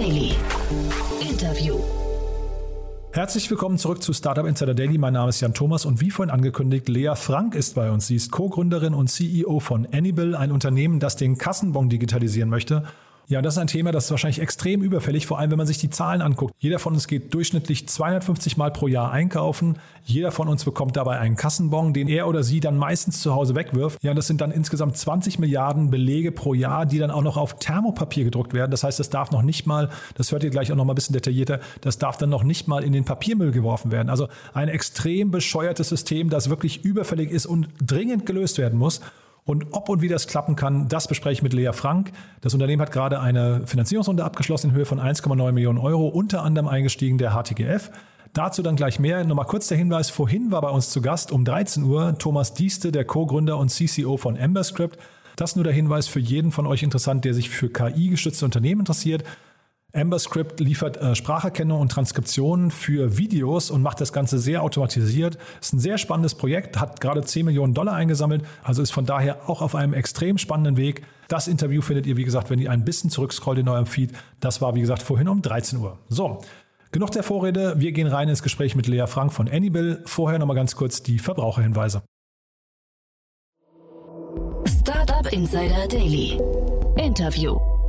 Daily. 0.00 0.32
Interview. 1.20 1.76
Herzlich 3.12 3.50
willkommen 3.50 3.76
zurück 3.76 4.02
zu 4.02 4.14
Startup 4.14 4.46
Insider 4.46 4.72
Daily. 4.72 4.96
Mein 4.96 5.12
Name 5.12 5.28
ist 5.28 5.42
Jan 5.42 5.52
Thomas 5.52 5.84
und 5.84 6.00
wie 6.00 6.10
vorhin 6.10 6.30
angekündigt, 6.30 6.88
Lea 6.88 7.12
Frank 7.16 7.54
ist 7.54 7.74
bei 7.74 7.90
uns. 7.90 8.06
Sie 8.06 8.16
ist 8.16 8.30
Co-Gründerin 8.30 8.94
und 8.94 9.08
CEO 9.08 9.60
von 9.60 9.86
Anybill, 9.92 10.34
ein 10.34 10.52
Unternehmen, 10.52 11.00
das 11.00 11.16
den 11.16 11.36
Kassenbon 11.36 11.90
digitalisieren 11.90 12.48
möchte. 12.48 12.84
Ja, 13.30 13.40
das 13.40 13.54
ist 13.54 13.58
ein 13.58 13.68
Thema, 13.68 13.92
das 13.92 14.06
ist 14.06 14.10
wahrscheinlich 14.10 14.40
extrem 14.40 14.82
überfällig, 14.82 15.24
vor 15.24 15.38
allem 15.38 15.52
wenn 15.52 15.58
man 15.58 15.66
sich 15.68 15.78
die 15.78 15.88
Zahlen 15.88 16.20
anguckt. 16.20 16.52
Jeder 16.58 16.80
von 16.80 16.94
uns 16.94 17.06
geht 17.06 17.32
durchschnittlich 17.32 17.88
250 17.88 18.56
Mal 18.56 18.72
pro 18.72 18.88
Jahr 18.88 19.12
einkaufen. 19.12 19.78
Jeder 20.02 20.32
von 20.32 20.48
uns 20.48 20.64
bekommt 20.64 20.96
dabei 20.96 21.20
einen 21.20 21.36
Kassenbon, 21.36 21.94
den 21.94 22.08
er 22.08 22.26
oder 22.26 22.42
sie 22.42 22.58
dann 22.58 22.76
meistens 22.76 23.22
zu 23.22 23.32
Hause 23.32 23.54
wegwirft. 23.54 24.02
Ja, 24.02 24.14
das 24.14 24.26
sind 24.26 24.40
dann 24.40 24.50
insgesamt 24.50 24.96
20 24.96 25.38
Milliarden 25.38 25.92
Belege 25.92 26.32
pro 26.32 26.54
Jahr, 26.54 26.86
die 26.86 26.98
dann 26.98 27.12
auch 27.12 27.22
noch 27.22 27.36
auf 27.36 27.56
Thermopapier 27.60 28.24
gedruckt 28.24 28.52
werden. 28.52 28.72
Das 28.72 28.82
heißt, 28.82 28.98
das 28.98 29.10
darf 29.10 29.30
noch 29.30 29.42
nicht 29.42 29.64
mal, 29.64 29.90
das 30.16 30.32
hört 30.32 30.42
ihr 30.42 30.50
gleich 30.50 30.72
auch 30.72 30.76
noch 30.76 30.84
mal 30.84 30.94
ein 30.94 30.96
bisschen 30.96 31.12
detaillierter, 31.12 31.60
das 31.82 31.98
darf 31.98 32.16
dann 32.16 32.30
noch 32.30 32.42
nicht 32.42 32.66
mal 32.66 32.82
in 32.82 32.92
den 32.92 33.04
Papiermüll 33.04 33.52
geworfen 33.52 33.92
werden. 33.92 34.10
Also 34.10 34.26
ein 34.54 34.66
extrem 34.66 35.30
bescheuertes 35.30 35.88
System, 35.88 36.30
das 36.30 36.50
wirklich 36.50 36.84
überfällig 36.84 37.30
ist 37.30 37.46
und 37.46 37.68
dringend 37.80 38.26
gelöst 38.26 38.58
werden 38.58 38.76
muss. 38.76 39.00
Und 39.44 39.66
ob 39.72 39.88
und 39.88 40.02
wie 40.02 40.08
das 40.08 40.26
klappen 40.26 40.54
kann, 40.54 40.88
das 40.88 41.08
bespreche 41.08 41.32
ich 41.32 41.42
mit 41.42 41.52
Lea 41.52 41.72
Frank. 41.72 42.12
Das 42.40 42.54
Unternehmen 42.54 42.82
hat 42.82 42.92
gerade 42.92 43.20
eine 43.20 43.66
Finanzierungsrunde 43.66 44.24
abgeschlossen 44.24 44.70
in 44.70 44.76
Höhe 44.76 44.84
von 44.84 45.00
1,9 45.00 45.52
Millionen 45.52 45.78
Euro, 45.78 46.08
unter 46.08 46.42
anderem 46.42 46.68
eingestiegen 46.68 47.18
der 47.18 47.32
HTGF. 47.32 47.90
Dazu 48.32 48.62
dann 48.62 48.76
gleich 48.76 49.00
mehr. 49.00 49.24
Nochmal 49.24 49.46
kurz 49.46 49.66
der 49.66 49.78
Hinweis, 49.78 50.08
vorhin 50.08 50.52
war 50.52 50.60
bei 50.60 50.70
uns 50.70 50.90
zu 50.90 51.02
Gast 51.02 51.32
um 51.32 51.44
13 51.44 51.82
Uhr 51.82 52.16
Thomas 52.18 52.54
Dieste, 52.54 52.92
der 52.92 53.04
Co-Gründer 53.04 53.58
und 53.58 53.70
CCO 53.70 54.16
von 54.16 54.36
Emberscript. 54.36 54.98
Das 55.34 55.56
nur 55.56 55.64
der 55.64 55.72
Hinweis 55.72 56.06
für 56.06 56.20
jeden 56.20 56.52
von 56.52 56.66
euch 56.66 56.82
interessant, 56.82 57.24
der 57.24 57.34
sich 57.34 57.50
für 57.50 57.70
KI-gestützte 57.70 58.44
Unternehmen 58.44 58.82
interessiert. 58.82 59.24
AmberScript 59.92 60.60
liefert 60.60 60.96
äh, 60.98 61.14
Spracherkennung 61.14 61.80
und 61.80 61.90
Transkription 61.90 62.70
für 62.70 63.16
Videos 63.16 63.70
und 63.70 63.82
macht 63.82 64.00
das 64.00 64.12
Ganze 64.12 64.38
sehr 64.38 64.62
automatisiert. 64.62 65.38
Ist 65.60 65.72
ein 65.72 65.80
sehr 65.80 65.98
spannendes 65.98 66.34
Projekt, 66.34 66.80
hat 66.80 67.00
gerade 67.00 67.22
10 67.22 67.44
Millionen 67.44 67.74
Dollar 67.74 67.94
eingesammelt, 67.94 68.44
also 68.62 68.82
ist 68.82 68.92
von 68.92 69.06
daher 69.06 69.48
auch 69.48 69.62
auf 69.62 69.74
einem 69.74 69.92
extrem 69.92 70.38
spannenden 70.38 70.76
Weg. 70.76 71.02
Das 71.28 71.48
Interview 71.48 71.82
findet 71.82 72.06
ihr, 72.06 72.16
wie 72.16 72.24
gesagt, 72.24 72.50
wenn 72.50 72.58
ihr 72.58 72.70
ein 72.70 72.84
bisschen 72.84 73.10
zurückscrollt 73.10 73.58
in 73.58 73.68
eurem 73.68 73.86
Feed. 73.86 74.12
Das 74.40 74.60
war, 74.60 74.74
wie 74.74 74.80
gesagt, 74.80 75.02
vorhin 75.02 75.28
um 75.28 75.42
13 75.42 75.78
Uhr. 75.78 75.98
So, 76.08 76.40
genug 76.92 77.10
der 77.10 77.22
Vorrede. 77.22 77.74
Wir 77.78 77.92
gehen 77.92 78.06
rein 78.06 78.28
ins 78.28 78.42
Gespräch 78.42 78.76
mit 78.76 78.86
Lea 78.86 79.06
Frank 79.06 79.32
von 79.32 79.48
Anybill. 79.48 80.02
Vorher 80.06 80.38
nochmal 80.38 80.56
ganz 80.56 80.76
kurz 80.76 81.02
die 81.02 81.18
Verbraucherhinweise. 81.18 82.02
Startup 84.66 85.32
Insider 85.32 85.86
Daily. 85.88 86.40
Interview. 86.96 87.79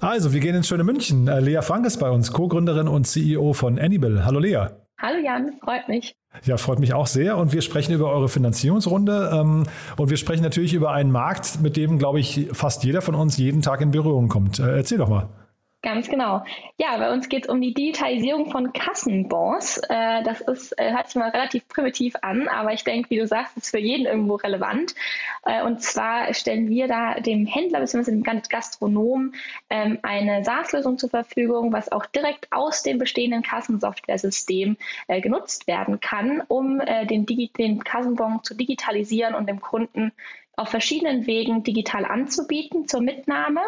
Also, 0.00 0.32
wir 0.32 0.40
gehen 0.40 0.54
ins 0.54 0.68
schöne 0.68 0.84
München. 0.84 1.26
Äh, 1.26 1.40
Lea 1.40 1.62
Frank 1.62 1.86
ist 1.86 1.98
bei 1.98 2.10
uns, 2.10 2.32
Co-Gründerin 2.32 2.86
und 2.86 3.06
CEO 3.06 3.54
von 3.54 3.78
Anybill. 3.78 4.24
Hallo 4.24 4.38
Lea. 4.38 4.66
Hallo 4.98 5.18
Jan, 5.22 5.52
freut 5.62 5.88
mich. 5.88 6.14
Ja, 6.44 6.58
freut 6.58 6.78
mich 6.78 6.92
auch 6.92 7.06
sehr. 7.06 7.38
Und 7.38 7.52
wir 7.52 7.62
sprechen 7.62 7.94
über 7.94 8.10
eure 8.10 8.28
Finanzierungsrunde. 8.28 9.30
Ähm, 9.32 9.64
und 9.96 10.10
wir 10.10 10.16
sprechen 10.16 10.42
natürlich 10.42 10.74
über 10.74 10.92
einen 10.92 11.10
Markt, 11.10 11.60
mit 11.62 11.76
dem, 11.76 11.98
glaube 11.98 12.20
ich, 12.20 12.48
fast 12.52 12.84
jeder 12.84 13.00
von 13.00 13.14
uns 13.14 13.38
jeden 13.38 13.62
Tag 13.62 13.80
in 13.80 13.90
Berührung 13.90 14.28
kommt. 14.28 14.58
Äh, 14.58 14.76
erzähl 14.76 14.98
doch 14.98 15.08
mal. 15.08 15.28
Ganz 15.86 16.08
genau. 16.08 16.44
Ja, 16.78 16.96
bei 16.96 17.12
uns 17.12 17.28
geht 17.28 17.44
es 17.44 17.48
um 17.48 17.60
die 17.60 17.72
Digitalisierung 17.72 18.50
von 18.50 18.72
Kassenbons. 18.72 19.78
Äh, 19.88 20.24
das 20.24 20.40
ist, 20.40 20.76
äh, 20.80 20.90
hört 20.90 21.06
sich 21.06 21.14
mal 21.14 21.28
relativ 21.28 21.68
primitiv 21.68 22.16
an, 22.22 22.48
aber 22.48 22.72
ich 22.72 22.82
denke, 22.82 23.08
wie 23.10 23.18
du 23.18 23.26
sagst, 23.28 23.56
ist 23.56 23.70
für 23.70 23.78
jeden 23.78 24.04
irgendwo 24.04 24.34
relevant. 24.34 24.96
Äh, 25.44 25.62
und 25.62 25.80
zwar 25.82 26.34
stellen 26.34 26.68
wir 26.68 26.88
da 26.88 27.20
dem 27.20 27.46
Händler 27.46 27.78
bzw. 27.78 28.10
dem 28.10 28.24
Gastronom 28.24 29.32
ähm, 29.70 30.00
eine 30.02 30.42
SaaS-Lösung 30.42 30.98
zur 30.98 31.10
Verfügung, 31.10 31.72
was 31.72 31.92
auch 31.92 32.06
direkt 32.06 32.48
aus 32.50 32.82
dem 32.82 32.98
bestehenden 32.98 33.42
Kassensoftware-System 33.42 34.76
genutzt 35.22 35.68
werden 35.68 36.00
kann, 36.00 36.42
um 36.48 36.80
den, 37.08 37.26
Digi 37.26 37.52
den 37.56 37.84
Kassenbon 37.84 38.42
zu 38.42 38.54
digitalisieren 38.54 39.36
und 39.36 39.48
dem 39.48 39.60
Kunden 39.60 40.10
auf 40.56 40.70
verschiedenen 40.70 41.26
Wegen 41.26 41.62
digital 41.62 42.04
anzubieten 42.04 42.88
zur 42.88 43.02
Mitnahme 43.02 43.60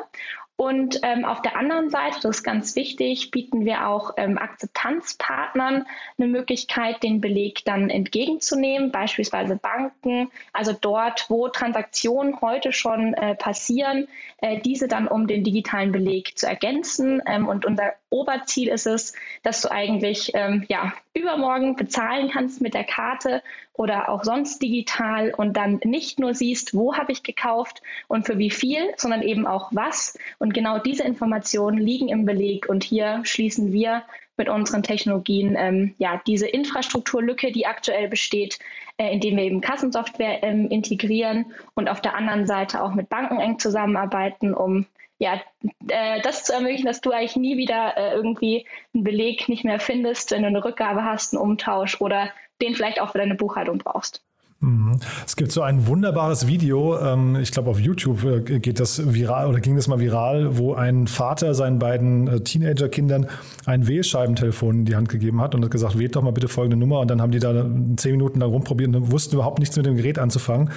und 0.60 0.98
ähm, 1.04 1.24
auf 1.24 1.40
der 1.40 1.56
anderen 1.56 1.88
Seite, 1.88 2.18
das 2.20 2.38
ist 2.38 2.42
ganz 2.42 2.74
wichtig, 2.74 3.30
bieten 3.30 3.64
wir 3.64 3.86
auch 3.86 4.14
ähm, 4.16 4.38
Akzeptanzpartnern 4.38 5.86
eine 6.18 6.26
Möglichkeit, 6.26 7.00
den 7.04 7.20
Beleg 7.20 7.64
dann 7.64 7.90
entgegenzunehmen, 7.90 8.90
beispielsweise 8.90 9.54
Banken, 9.54 10.32
also 10.52 10.72
dort, 10.72 11.26
wo 11.30 11.46
Transaktionen 11.46 12.40
heute 12.40 12.72
schon 12.72 13.14
äh, 13.14 13.36
passieren, 13.36 14.08
äh, 14.38 14.58
diese 14.58 14.88
dann 14.88 15.06
um 15.06 15.28
den 15.28 15.44
digitalen 15.44 15.92
Beleg 15.92 16.36
zu 16.36 16.48
ergänzen. 16.48 17.22
Ähm, 17.24 17.46
und 17.46 17.64
unser 17.64 17.92
Oberziel 18.10 18.66
ist 18.66 18.88
es, 18.88 19.14
dass 19.44 19.62
du 19.62 19.70
eigentlich 19.70 20.32
ähm, 20.34 20.64
ja, 20.68 20.92
übermorgen 21.18 21.76
bezahlen 21.76 22.30
kannst 22.30 22.60
mit 22.60 22.74
der 22.74 22.84
Karte 22.84 23.42
oder 23.72 24.08
auch 24.08 24.24
sonst 24.24 24.60
digital 24.62 25.32
und 25.36 25.56
dann 25.56 25.80
nicht 25.84 26.18
nur 26.18 26.34
siehst, 26.34 26.74
wo 26.74 26.96
habe 26.96 27.12
ich 27.12 27.22
gekauft 27.22 27.82
und 28.08 28.26
für 28.26 28.38
wie 28.38 28.50
viel, 28.50 28.92
sondern 28.96 29.22
eben 29.22 29.46
auch 29.46 29.70
was. 29.72 30.18
Und 30.38 30.54
genau 30.54 30.78
diese 30.78 31.04
Informationen 31.04 31.78
liegen 31.78 32.08
im 32.08 32.24
Beleg 32.24 32.68
und 32.68 32.84
hier 32.84 33.20
schließen 33.24 33.72
wir 33.72 34.02
mit 34.36 34.48
unseren 34.48 34.82
Technologien 34.82 35.56
ähm, 35.58 35.94
ja 35.98 36.20
diese 36.26 36.46
Infrastrukturlücke, 36.46 37.52
die 37.52 37.66
aktuell 37.66 38.08
besteht, 38.08 38.58
äh, 38.96 39.12
indem 39.12 39.36
wir 39.36 39.44
eben 39.44 39.60
Kassensoftware 39.60 40.42
ähm, 40.42 40.68
integrieren 40.70 41.52
und 41.74 41.88
auf 41.88 42.00
der 42.00 42.14
anderen 42.14 42.46
Seite 42.46 42.82
auch 42.82 42.94
mit 42.94 43.08
Banken 43.08 43.40
eng 43.40 43.58
zusammenarbeiten, 43.58 44.54
um 44.54 44.86
ja, 45.18 45.40
äh, 45.88 46.20
das 46.22 46.44
zu 46.44 46.52
ermöglichen, 46.52 46.86
dass 46.86 47.00
du 47.00 47.10
eigentlich 47.10 47.36
nie 47.36 47.56
wieder 47.56 47.96
äh, 47.96 48.14
irgendwie 48.14 48.66
einen 48.94 49.04
Beleg 49.04 49.48
nicht 49.48 49.64
mehr 49.64 49.80
findest, 49.80 50.30
wenn 50.30 50.42
du 50.42 50.48
eine 50.48 50.64
Rückgabe 50.64 51.04
hast, 51.04 51.34
einen 51.34 51.42
Umtausch 51.42 52.00
oder 52.00 52.30
den 52.60 52.74
vielleicht 52.74 53.00
auch 53.00 53.12
für 53.12 53.18
deine 53.18 53.34
Buchhaltung 53.34 53.78
brauchst. 53.78 54.22
Mhm. 54.60 54.98
Es 55.24 55.36
gibt 55.36 55.52
so 55.52 55.62
ein 55.62 55.86
wunderbares 55.86 56.48
Video, 56.48 56.98
ähm, 56.98 57.36
ich 57.36 57.52
glaube 57.52 57.70
auf 57.70 57.78
YouTube 57.78 58.24
äh, 58.24 58.58
geht 58.58 58.80
das 58.80 59.14
viral 59.14 59.46
oder 59.46 59.60
ging 59.60 59.76
das 59.76 59.86
mal 59.86 60.00
viral, 60.00 60.58
wo 60.58 60.74
ein 60.74 61.06
Vater 61.06 61.54
seinen 61.54 61.78
beiden 61.78 62.26
äh, 62.26 62.40
Teenager-Kindern 62.40 63.28
ein 63.66 63.86
Wählscheibentelefon 63.86 64.80
in 64.80 64.84
die 64.84 64.96
Hand 64.96 65.10
gegeben 65.10 65.40
hat 65.40 65.54
und 65.54 65.64
hat 65.64 65.70
gesagt, 65.70 65.96
wählt 65.96 66.16
doch 66.16 66.22
mal 66.22 66.32
bitte 66.32 66.48
folgende 66.48 66.76
Nummer 66.76 66.98
und 66.98 67.08
dann 67.08 67.22
haben 67.22 67.30
die 67.30 67.38
da 67.38 67.52
zehn 67.96 68.12
Minuten 68.12 68.40
lang 68.40 68.50
rumprobiert 68.50 68.94
und 68.96 69.12
wussten 69.12 69.36
überhaupt 69.36 69.60
nichts 69.60 69.76
mit 69.76 69.86
dem 69.86 69.96
Gerät 69.96 70.18
anzufangen. 70.18 70.70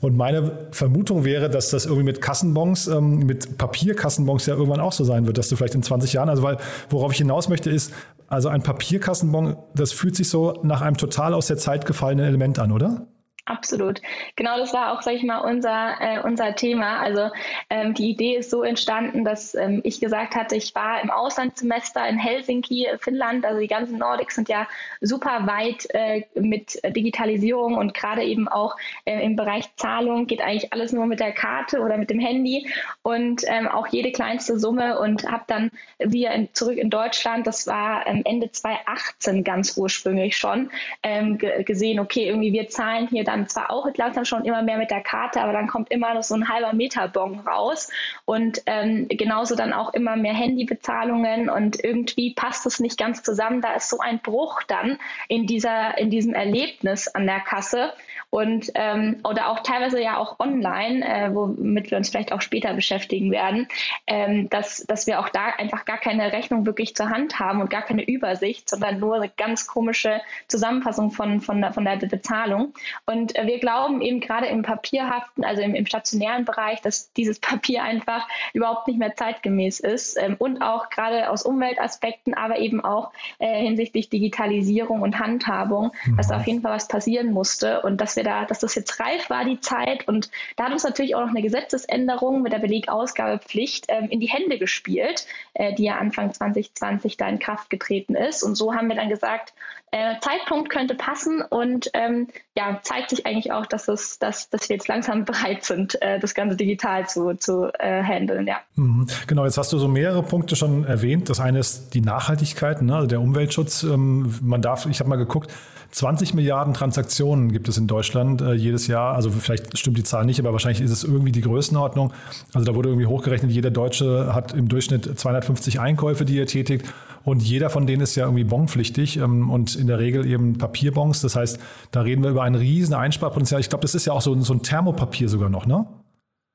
Und 0.00 0.16
meine 0.16 0.68
Vermutung 0.70 1.24
wäre, 1.24 1.50
dass 1.50 1.70
das 1.70 1.84
irgendwie 1.84 2.04
mit 2.04 2.20
Kassenbons, 2.20 2.86
ähm, 2.88 3.20
mit 3.20 3.58
Papierkassenbons 3.58 4.46
ja 4.46 4.54
irgendwann 4.54 4.80
auch 4.80 4.92
so 4.92 5.04
sein 5.04 5.26
wird, 5.26 5.38
dass 5.38 5.48
du 5.48 5.56
vielleicht 5.56 5.74
in 5.74 5.82
20 5.82 6.12
Jahren, 6.12 6.28
also 6.28 6.42
weil 6.42 6.58
worauf 6.88 7.12
ich 7.12 7.18
hinaus 7.18 7.48
möchte 7.48 7.70
ist, 7.70 7.92
also 8.28 8.48
ein 8.48 8.62
Papierkassenbon, 8.62 9.56
das 9.74 9.92
fühlt 9.92 10.14
sich 10.14 10.28
so 10.28 10.60
nach 10.62 10.82
einem 10.82 10.96
total 10.96 11.34
aus 11.34 11.46
der 11.46 11.56
Zeit 11.56 11.86
gefallenen 11.86 12.26
Element 12.26 12.58
an, 12.58 12.72
oder? 12.72 13.06
Absolut. 13.48 14.02
Genau 14.36 14.58
das 14.58 14.74
war 14.74 14.92
auch, 14.92 15.00
sag 15.00 15.14
ich 15.14 15.22
mal, 15.22 15.38
unser, 15.38 15.94
äh, 16.00 16.20
unser 16.20 16.54
Thema. 16.54 16.98
Also 17.00 17.30
ähm, 17.70 17.94
die 17.94 18.10
Idee 18.10 18.36
ist 18.36 18.50
so 18.50 18.62
entstanden, 18.62 19.24
dass 19.24 19.54
ähm, 19.54 19.80
ich 19.84 20.00
gesagt 20.00 20.34
hatte, 20.34 20.54
ich 20.54 20.74
war 20.74 21.00
im 21.02 21.10
Auslandssemester 21.10 22.06
in 22.06 22.18
Helsinki, 22.18 22.86
Finnland. 23.00 23.46
Also 23.46 23.60
die 23.60 23.66
ganzen 23.66 23.96
Nordics 23.98 24.34
sind 24.34 24.50
ja 24.50 24.68
super 25.00 25.46
weit 25.46 25.88
äh, 25.94 26.24
mit 26.34 26.78
Digitalisierung 26.94 27.76
und 27.76 27.94
gerade 27.94 28.22
eben 28.22 28.48
auch 28.48 28.76
äh, 29.06 29.24
im 29.24 29.34
Bereich 29.34 29.74
Zahlung 29.76 30.26
geht 30.26 30.42
eigentlich 30.42 30.74
alles 30.74 30.92
nur 30.92 31.06
mit 31.06 31.18
der 31.18 31.32
Karte 31.32 31.80
oder 31.80 31.96
mit 31.96 32.10
dem 32.10 32.20
Handy 32.20 32.68
und 33.00 33.44
ähm, 33.46 33.66
auch 33.66 33.86
jede 33.86 34.12
kleinste 34.12 34.58
Summe 34.58 34.98
und 34.98 35.24
habe 35.24 35.44
dann 35.46 35.70
wieder 35.98 36.32
in, 36.32 36.52
zurück 36.52 36.76
in 36.76 36.90
Deutschland, 36.90 37.46
das 37.46 37.66
war 37.66 38.06
ähm, 38.06 38.20
Ende 38.26 38.52
2018 38.52 39.42
ganz 39.42 39.74
ursprünglich 39.78 40.36
schon, 40.36 40.70
ähm, 41.02 41.38
gesehen, 41.38 41.98
okay, 41.98 42.28
irgendwie 42.28 42.52
wir 42.52 42.68
zahlen 42.68 43.08
hier 43.08 43.24
dann 43.24 43.37
dann 43.38 43.48
zwar 43.48 43.70
auch 43.70 43.88
langsam 43.96 44.24
schon 44.24 44.44
immer 44.44 44.62
mehr 44.62 44.78
mit 44.78 44.90
der 44.90 45.02
Karte, 45.02 45.40
aber 45.40 45.52
dann 45.52 45.68
kommt 45.68 45.90
immer 45.90 46.14
noch 46.14 46.22
so 46.22 46.34
ein 46.34 46.48
halber 46.48 46.72
Meter 46.72 47.08
Bon 47.08 47.40
raus 47.40 47.90
und 48.24 48.62
ähm, 48.66 49.06
genauso 49.08 49.54
dann 49.54 49.72
auch 49.72 49.94
immer 49.94 50.16
mehr 50.16 50.34
Handybezahlungen 50.34 51.48
und 51.48 51.82
irgendwie 51.82 52.34
passt 52.34 52.66
es 52.66 52.80
nicht 52.80 52.98
ganz 52.98 53.22
zusammen. 53.22 53.60
Da 53.60 53.74
ist 53.74 53.88
so 53.88 53.98
ein 53.98 54.20
Bruch 54.20 54.62
dann 54.64 54.98
in 55.28 55.46
dieser, 55.46 55.96
in 55.98 56.10
diesem 56.10 56.34
Erlebnis 56.34 57.08
an 57.08 57.26
der 57.26 57.40
Kasse 57.40 57.92
und 58.30 58.70
ähm, 58.74 59.20
oder 59.24 59.48
auch 59.48 59.60
teilweise 59.60 60.02
ja 60.02 60.18
auch 60.18 60.38
online, 60.38 61.06
äh, 61.06 61.34
womit 61.34 61.90
wir 61.90 61.96
uns 61.96 62.10
vielleicht 62.10 62.32
auch 62.32 62.42
später 62.42 62.74
beschäftigen 62.74 63.30
werden, 63.30 63.68
ähm, 64.06 64.50
dass, 64.50 64.84
dass 64.86 65.06
wir 65.06 65.20
auch 65.20 65.30
da 65.30 65.46
einfach 65.56 65.86
gar 65.86 65.96
keine 65.96 66.30
Rechnung 66.32 66.66
wirklich 66.66 66.94
zur 66.94 67.08
Hand 67.08 67.38
haben 67.38 67.62
und 67.62 67.70
gar 67.70 67.82
keine 67.82 68.06
Übersicht, 68.06 68.68
sondern 68.68 68.98
nur 68.98 69.16
eine 69.16 69.30
ganz 69.30 69.66
komische 69.66 70.20
Zusammenfassung 70.46 71.10
von, 71.10 71.40
von, 71.40 71.62
der, 71.62 71.72
von 71.72 71.86
der 71.86 71.96
Bezahlung. 71.96 72.74
Und 73.06 73.34
äh, 73.34 73.46
wir 73.46 73.60
glauben 73.60 74.02
eben 74.02 74.20
gerade 74.20 74.46
im 74.46 74.60
Papierhaften, 74.60 75.42
also 75.42 75.62
im, 75.62 75.74
im 75.74 75.86
stationären 75.86 76.44
Bereich, 76.44 76.82
dass 76.82 77.12
dieses 77.14 77.40
Papier 77.40 77.82
einfach 77.82 78.28
überhaupt 78.52 78.88
nicht 78.88 78.98
mehr 78.98 79.16
zeitgemäß 79.16 79.80
ist 79.80 80.20
ähm, 80.20 80.36
und 80.38 80.60
auch 80.60 80.90
gerade 80.90 81.30
aus 81.30 81.44
Umweltaspekten, 81.44 82.34
aber 82.34 82.58
eben 82.58 82.84
auch 82.84 83.10
äh, 83.38 83.62
hinsichtlich 83.62 84.10
Digitalisierung 84.10 85.00
und 85.00 85.18
Handhabung, 85.18 85.92
mhm. 86.04 86.18
dass 86.18 86.28
da 86.28 86.36
auf 86.36 86.46
jeden 86.46 86.60
Fall 86.60 86.72
was 86.72 86.88
passieren 86.88 87.32
musste 87.32 87.80
und 87.80 87.98
dass 88.02 88.17
wir 88.18 88.24
da, 88.24 88.44
dass 88.44 88.58
das 88.58 88.74
jetzt 88.74 89.00
reif 89.00 89.30
war, 89.30 89.46
die 89.46 89.60
Zeit. 89.60 90.06
Und 90.06 90.30
da 90.56 90.64
hat 90.64 90.72
uns 90.72 90.84
natürlich 90.84 91.14
auch 91.14 91.22
noch 91.22 91.30
eine 91.30 91.40
Gesetzesänderung 91.40 92.42
mit 92.42 92.52
der 92.52 92.58
Belegausgabepflicht 92.58 93.86
ähm, 93.88 94.10
in 94.10 94.20
die 94.20 94.28
Hände 94.28 94.58
gespielt, 94.58 95.26
äh, 95.54 95.74
die 95.74 95.84
ja 95.84 95.96
Anfang 95.96 96.34
2020 96.34 97.16
da 97.16 97.28
in 97.28 97.38
Kraft 97.38 97.70
getreten 97.70 98.14
ist. 98.14 98.42
Und 98.42 98.56
so 98.56 98.74
haben 98.74 98.88
wir 98.88 98.96
dann 98.96 99.08
gesagt, 99.08 99.54
äh, 99.90 100.16
Zeitpunkt 100.20 100.70
könnte 100.70 100.94
passen 100.94 101.40
und 101.40 101.90
ähm, 101.94 102.28
ja, 102.56 102.80
zeigt 102.82 103.10
sich 103.10 103.26
eigentlich 103.26 103.52
auch, 103.52 103.64
dass, 103.64 103.88
es, 103.88 104.18
dass, 104.18 104.50
dass 104.50 104.68
wir 104.68 104.76
jetzt 104.76 104.88
langsam 104.88 105.24
bereit 105.24 105.64
sind, 105.64 106.00
äh, 106.02 106.18
das 106.18 106.34
Ganze 106.34 106.56
digital 106.56 107.08
zu, 107.08 107.34
zu 107.34 107.72
äh, 107.78 108.02
handeln. 108.02 108.46
Ja. 108.46 108.56
Mhm. 108.74 109.06
Genau, 109.26 109.44
jetzt 109.44 109.56
hast 109.56 109.72
du 109.72 109.78
so 109.78 109.88
mehrere 109.88 110.22
Punkte 110.22 110.56
schon 110.56 110.84
erwähnt. 110.84 111.30
Das 111.30 111.40
eine 111.40 111.60
ist 111.60 111.94
die 111.94 112.00
Nachhaltigkeit, 112.00 112.82
ne? 112.82 112.96
also 112.96 113.06
der 113.06 113.20
Umweltschutz. 113.20 113.82
Ähm, 113.82 114.34
man 114.42 114.60
darf, 114.60 114.86
ich 114.86 115.00
habe 115.00 115.08
mal 115.08 115.16
geguckt, 115.16 115.52
20 115.90 116.34
Milliarden 116.34 116.74
Transaktionen 116.74 117.50
gibt 117.50 117.68
es 117.68 117.78
in 117.78 117.86
Deutschland 117.86 118.42
äh, 118.42 118.52
jedes 118.52 118.86
Jahr. 118.86 119.14
Also 119.14 119.30
vielleicht 119.30 119.78
stimmt 119.78 119.96
die 119.96 120.02
Zahl 120.02 120.24
nicht, 120.26 120.38
aber 120.38 120.52
wahrscheinlich 120.52 120.82
ist 120.82 120.90
es 120.90 121.02
irgendwie 121.02 121.32
die 121.32 121.40
Größenordnung. 121.40 122.12
Also 122.52 122.66
da 122.66 122.74
wurde 122.74 122.90
irgendwie 122.90 123.06
hochgerechnet, 123.06 123.50
jeder 123.50 123.70
Deutsche 123.70 124.34
hat 124.34 124.52
im 124.52 124.68
Durchschnitt 124.68 125.18
250 125.18 125.80
Einkäufe, 125.80 126.24
die 126.24 126.38
er 126.38 126.46
tätigt. 126.46 126.86
Und 127.24 127.42
jeder 127.42 127.70
von 127.70 127.86
denen 127.86 128.02
ist 128.02 128.16
ja 128.16 128.24
irgendwie 128.24 128.44
bonpflichtig 128.44 129.16
ähm, 129.18 129.50
und 129.50 129.76
in 129.76 129.86
der 129.86 129.98
Regel 129.98 130.26
eben 130.26 130.58
Papierbons. 130.58 131.20
Das 131.20 131.36
heißt, 131.36 131.58
da 131.90 132.02
reden 132.02 132.22
wir 132.22 132.30
über 132.30 132.42
ein 132.42 132.54
riesen 132.54 132.94
Einsparpotenzial. 132.94 133.60
Ich 133.60 133.68
glaube, 133.68 133.82
das 133.82 133.94
ist 133.94 134.06
ja 134.06 134.12
auch 134.12 134.22
so, 134.22 134.38
so 134.42 134.52
ein 134.52 134.62
Thermopapier 134.62 135.28
sogar 135.28 135.48
noch, 135.48 135.66
ne? 135.66 135.86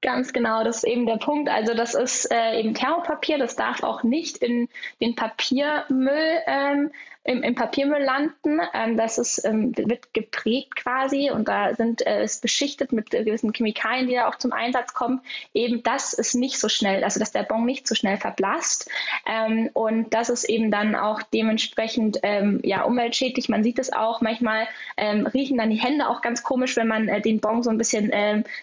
Ganz 0.03 0.33
genau, 0.33 0.65
das 0.65 0.77
ist 0.77 0.83
eben 0.83 1.05
der 1.05 1.15
Punkt. 1.15 1.49
Also 1.49 1.73
das 1.73 1.95
ist 1.95 2.29
äh, 2.29 2.59
eben 2.59 2.73
Thermopapier, 2.73 3.37
das 3.37 3.55
darf 3.55 3.83
auch 3.83 4.03
nicht 4.03 4.37
in 4.37 4.67
den 4.99 5.15
Papiermüll 5.15 6.41
ähm, 6.45 6.91
im, 7.25 7.41
im 7.41 7.55
Papiermüll 7.55 8.01
landen. 8.01 8.59
Ähm, 8.73 8.97
das 8.97 9.17
ist, 9.17 9.43
ähm, 9.45 9.75
wird 9.77 10.13
geprägt 10.13 10.75
quasi 10.75 11.31
und 11.31 11.47
da 11.47 11.73
sind 11.73 12.05
äh, 12.05 12.27
beschichtet 12.41 12.91
mit 12.91 13.11
gewissen 13.11 13.53
Chemikalien, 13.53 14.07
die 14.07 14.15
da 14.15 14.27
auch 14.27 14.35
zum 14.35 14.51
Einsatz 14.51 14.93
kommen. 14.93 15.21
Eben 15.53 15.83
das 15.83 16.13
ist 16.13 16.35
nicht 16.35 16.59
so 16.59 16.67
schnell, 16.67 17.03
also 17.03 17.19
dass 17.19 17.31
der 17.31 17.43
Bon 17.43 17.65
nicht 17.65 17.87
so 17.87 17.95
schnell 17.95 18.17
verblasst. 18.17 18.89
Ähm, 19.25 19.69
und 19.73 20.13
das 20.13 20.29
ist 20.29 20.43
eben 20.43 20.69
dann 20.71 20.95
auch 20.95 21.21
dementsprechend 21.21 22.19
ähm, 22.23 22.59
ja, 22.63 22.83
umweltschädlich. 22.83 23.47
Man 23.47 23.63
sieht 23.63 23.79
es 23.79 23.93
auch, 23.93 24.21
manchmal 24.21 24.67
ähm, 24.97 25.25
riechen 25.25 25.57
dann 25.57 25.69
die 25.69 25.77
Hände 25.77 26.09
auch 26.09 26.21
ganz 26.21 26.43
komisch, 26.43 26.75
wenn 26.75 26.87
man 26.87 27.07
äh, 27.07 27.21
den 27.21 27.39
Bon 27.39 27.63
so 27.63 27.69
ein 27.69 27.77
bisschen 27.77 27.93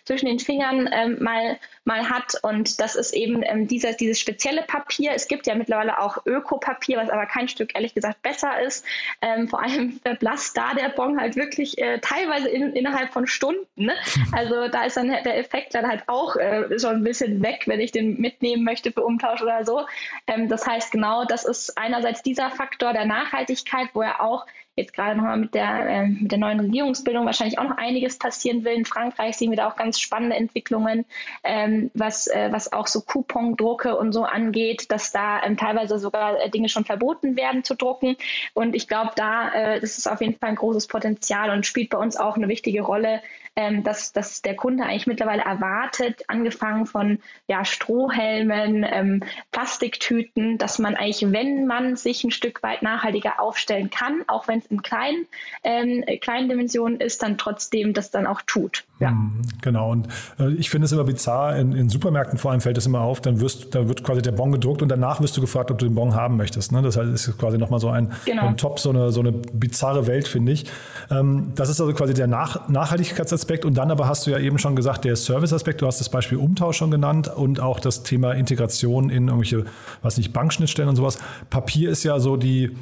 zwischen 0.04 0.26
den 0.26 0.38
Fingern 0.38 0.88
ähm, 0.92 1.16
mal, 1.30 1.58
mal 1.84 2.08
hat. 2.08 2.34
Und 2.42 2.80
das 2.80 2.96
ist 2.96 3.12
eben 3.12 3.42
ähm, 3.44 3.66
dieser, 3.66 3.92
dieses 3.92 4.18
spezielle 4.18 4.62
Papier. 4.62 5.12
Es 5.14 5.28
gibt 5.28 5.46
ja 5.46 5.54
mittlerweile 5.54 6.00
auch 6.00 6.24
Ökopapier, 6.26 6.98
was 6.98 7.10
aber 7.10 7.26
kein 7.26 7.48
Stück 7.48 7.74
ehrlich 7.74 7.94
gesagt 7.94 8.22
besser 8.22 8.60
ist. 8.60 8.84
Ähm, 9.20 9.48
vor 9.48 9.62
allem 9.62 10.00
verblasst 10.04 10.56
da 10.56 10.74
der 10.74 10.90
Bon 10.90 11.20
halt 11.20 11.36
wirklich 11.36 11.78
äh, 11.78 11.98
teilweise 12.00 12.48
in, 12.48 12.74
innerhalb 12.74 13.12
von 13.12 13.26
Stunden. 13.26 13.66
Ne? 13.76 13.94
Also 14.32 14.68
da 14.68 14.84
ist 14.84 14.96
dann 14.96 15.08
der 15.08 15.38
Effekt 15.38 15.74
dann 15.74 15.86
halt 15.86 16.04
auch 16.06 16.36
äh, 16.36 16.78
schon 16.78 16.96
ein 16.96 17.04
bisschen 17.04 17.42
weg, 17.42 17.62
wenn 17.66 17.80
ich 17.80 17.90
den 17.90 18.20
mitnehmen 18.20 18.64
möchte 18.64 18.92
für 18.92 19.02
Umtausch 19.02 19.42
oder 19.42 19.64
so. 19.64 19.86
Ähm, 20.26 20.48
das 20.48 20.66
heißt 20.66 20.92
genau, 20.92 21.24
das 21.24 21.44
ist 21.44 21.76
einerseits 21.76 22.22
dieser 22.22 22.50
Faktor 22.50 22.92
der 22.92 23.06
Nachhaltigkeit, 23.06 23.88
wo 23.92 24.02
er 24.02 24.20
auch 24.20 24.46
jetzt 24.80 24.92
gerade 24.94 25.16
nochmal 25.16 25.36
mit 25.36 25.54
der, 25.54 25.88
äh, 25.88 26.06
mit 26.08 26.30
der 26.30 26.38
neuen 26.38 26.60
Regierungsbildung 26.60 27.26
wahrscheinlich 27.26 27.58
auch 27.58 27.64
noch 27.64 27.76
einiges 27.76 28.18
passieren 28.18 28.64
will. 28.64 28.72
In 28.72 28.84
Frankreich 28.84 29.36
sehen 29.36 29.50
wir 29.50 29.56
da 29.56 29.68
auch 29.68 29.76
ganz 29.76 30.00
spannende 30.00 30.36
Entwicklungen, 30.36 31.04
ähm, 31.44 31.90
was, 31.94 32.26
äh, 32.26 32.48
was 32.50 32.72
auch 32.72 32.86
so 32.86 33.00
Coupondrucke 33.00 33.96
und 33.96 34.12
so 34.12 34.24
angeht, 34.24 34.90
dass 34.90 35.12
da 35.12 35.42
ähm, 35.42 35.56
teilweise 35.56 35.98
sogar 35.98 36.40
äh, 36.40 36.50
Dinge 36.50 36.68
schon 36.68 36.84
verboten 36.84 37.36
werden 37.36 37.64
zu 37.64 37.74
drucken. 37.74 38.16
Und 38.54 38.74
ich 38.74 38.88
glaube, 38.88 39.12
da 39.16 39.52
äh, 39.52 39.80
das 39.80 39.98
ist 39.98 40.10
auf 40.10 40.20
jeden 40.20 40.38
Fall 40.38 40.50
ein 40.50 40.56
großes 40.56 40.86
Potenzial 40.86 41.50
und 41.50 41.66
spielt 41.66 41.90
bei 41.90 41.98
uns 41.98 42.16
auch 42.16 42.36
eine 42.36 42.48
wichtige 42.48 42.82
Rolle, 42.82 43.20
ähm, 43.60 43.82
dass, 43.82 44.12
dass 44.12 44.40
der 44.40 44.56
Kunde 44.56 44.84
eigentlich 44.84 45.06
mittlerweile 45.06 45.42
erwartet, 45.42 46.22
angefangen 46.28 46.86
von 46.86 47.18
ja, 47.46 47.64
Strohhelmen, 47.66 48.86
ähm, 48.88 49.22
Plastiktüten, 49.52 50.56
dass 50.56 50.78
man 50.78 50.96
eigentlich, 50.96 51.30
wenn 51.30 51.66
man 51.66 51.96
sich 51.96 52.24
ein 52.24 52.30
Stück 52.30 52.62
weit 52.62 52.80
nachhaltiger 52.80 53.38
aufstellen 53.38 53.90
kann, 53.90 54.24
auch 54.28 54.48
wenn 54.48 54.60
es 54.60 54.66
in 54.66 54.80
kleinen, 54.80 55.26
ähm, 55.62 56.04
kleinen 56.22 56.48
Dimensionen 56.48 57.00
ist, 57.00 57.22
dann 57.22 57.36
trotzdem 57.36 57.92
das 57.92 58.10
dann 58.10 58.26
auch 58.26 58.40
tut. 58.40 58.84
Ja. 59.00 59.12
Mhm, 59.12 59.42
genau. 59.62 59.90
Und 59.90 60.08
äh, 60.38 60.52
ich 60.52 60.68
finde 60.68 60.84
es 60.84 60.92
immer 60.92 61.04
bizarr, 61.04 61.56
in, 61.56 61.72
in, 61.72 61.88
Supermärkten 61.88 62.38
vor 62.38 62.50
allem 62.50 62.60
fällt 62.60 62.76
es 62.76 62.84
immer 62.84 63.00
auf, 63.00 63.20
dann 63.22 63.40
wirst, 63.40 63.74
da 63.74 63.88
wird 63.88 64.04
quasi 64.04 64.20
der 64.20 64.32
Bon 64.32 64.52
gedruckt 64.52 64.82
und 64.82 64.90
danach 64.90 65.22
wirst 65.22 65.36
du 65.36 65.40
gefragt, 65.40 65.70
ob 65.70 65.78
du 65.78 65.86
den 65.86 65.94
Bon 65.94 66.14
haben 66.14 66.36
möchtest. 66.36 66.70
Ne? 66.70 66.82
Das 66.82 66.98
heißt, 66.98 67.08
es 67.08 67.26
ist 67.26 67.38
quasi 67.38 67.56
nochmal 67.56 67.80
so 67.80 67.88
ein, 67.88 68.12
genau. 68.26 68.48
ein 68.48 68.58
Top, 68.58 68.78
so 68.78 68.90
eine, 68.90 69.10
so 69.10 69.20
eine 69.20 69.32
bizarre 69.32 70.06
Welt, 70.06 70.28
finde 70.28 70.52
ich. 70.52 70.66
Ähm, 71.10 71.52
das 71.54 71.70
ist 71.70 71.80
also 71.80 71.92
quasi 71.94 72.12
der 72.12 72.26
Nach 72.26 72.68
Nachhaltigkeitsaspekt 72.68 73.64
und 73.64 73.74
dann 73.78 73.90
aber 73.90 74.06
hast 74.06 74.26
du 74.26 74.30
ja 74.30 74.38
eben 74.38 74.58
schon 74.58 74.76
gesagt, 74.76 75.04
der 75.04 75.16
Serviceaspekt, 75.16 75.80
du 75.80 75.86
hast 75.86 75.98
das 76.00 76.10
Beispiel 76.10 76.36
Umtausch 76.36 76.76
schon 76.76 76.90
genannt 76.90 77.28
und 77.28 77.58
auch 77.58 77.80
das 77.80 78.02
Thema 78.02 78.32
Integration 78.32 79.08
in 79.08 79.28
irgendwelche, 79.28 79.64
was 80.02 80.18
nicht, 80.18 80.34
Bankschnittstellen 80.34 80.90
und 80.90 80.96
sowas. 80.96 81.18
Papier 81.48 81.90
ist 81.90 82.04
ja 82.04 82.20
so 82.20 82.36
die, 82.36 82.76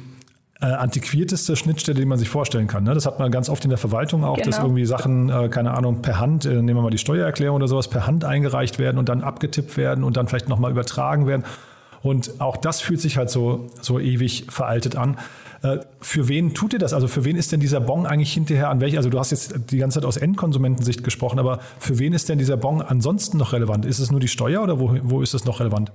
äh, 0.61 0.65
antiquierteste 0.65 1.55
Schnittstelle, 1.55 1.99
die 1.99 2.05
man 2.05 2.19
sich 2.19 2.29
vorstellen 2.29 2.67
kann. 2.67 2.83
Ne? 2.83 2.93
Das 2.93 3.05
hat 3.05 3.19
man 3.19 3.31
ganz 3.31 3.49
oft 3.49 3.63
in 3.63 3.69
der 3.69 3.77
Verwaltung 3.77 4.23
auch, 4.25 4.35
genau. 4.35 4.45
dass 4.45 4.59
irgendwie 4.59 4.85
Sachen, 4.85 5.29
äh, 5.29 5.47
keine 5.47 5.71
Ahnung, 5.71 6.01
per 6.01 6.19
Hand, 6.19 6.45
äh, 6.45 6.49
nehmen 6.61 6.75
wir 6.75 6.81
mal 6.81 6.89
die 6.89 6.97
Steuererklärung 6.97 7.57
oder 7.57 7.67
sowas, 7.67 7.87
per 7.87 8.05
Hand 8.05 8.25
eingereicht 8.25 8.77
werden 8.77 8.97
und 8.97 9.07
dann 9.07 9.21
abgetippt 9.21 9.77
werden 9.77 10.03
und 10.03 10.17
dann 10.17 10.27
vielleicht 10.27 10.49
nochmal 10.49 10.71
übertragen 10.71 11.27
werden. 11.27 11.45
Und 12.01 12.39
auch 12.39 12.57
das 12.57 12.81
fühlt 12.81 12.99
sich 13.01 13.17
halt 13.17 13.29
so, 13.29 13.67
so 13.81 13.99
ewig 13.99 14.47
veraltet 14.49 14.95
an. 14.95 15.17
Äh, 15.61 15.79
für 16.01 16.27
wen 16.27 16.53
tut 16.53 16.73
ihr 16.73 16.79
das? 16.79 16.93
Also 16.93 17.07
für 17.07 17.23
wen 17.23 17.37
ist 17.37 17.51
denn 17.53 17.61
dieser 17.61 17.79
Bon 17.79 18.05
eigentlich 18.05 18.33
hinterher 18.33 18.69
an 18.69 18.81
welch? 18.81 18.97
Also 18.97 19.09
du 19.09 19.17
hast 19.17 19.31
jetzt 19.31 19.71
die 19.71 19.77
ganze 19.77 19.99
Zeit 19.99 20.05
aus 20.05 20.17
Endkonsumentensicht 20.17 21.05
gesprochen, 21.05 21.39
aber 21.39 21.59
für 21.79 21.99
wen 21.99 22.11
ist 22.13 22.27
denn 22.27 22.37
dieser 22.37 22.57
Bon 22.57 22.81
ansonsten 22.81 23.37
noch 23.37 23.53
relevant? 23.53 23.85
Ist 23.85 23.99
es 23.99 24.11
nur 24.11 24.19
die 24.19 24.27
Steuer 24.27 24.61
oder 24.61 24.79
wo, 24.79 24.97
wo 25.03 25.21
ist 25.21 25.33
es 25.33 25.45
noch 25.45 25.59
relevant? 25.59 25.91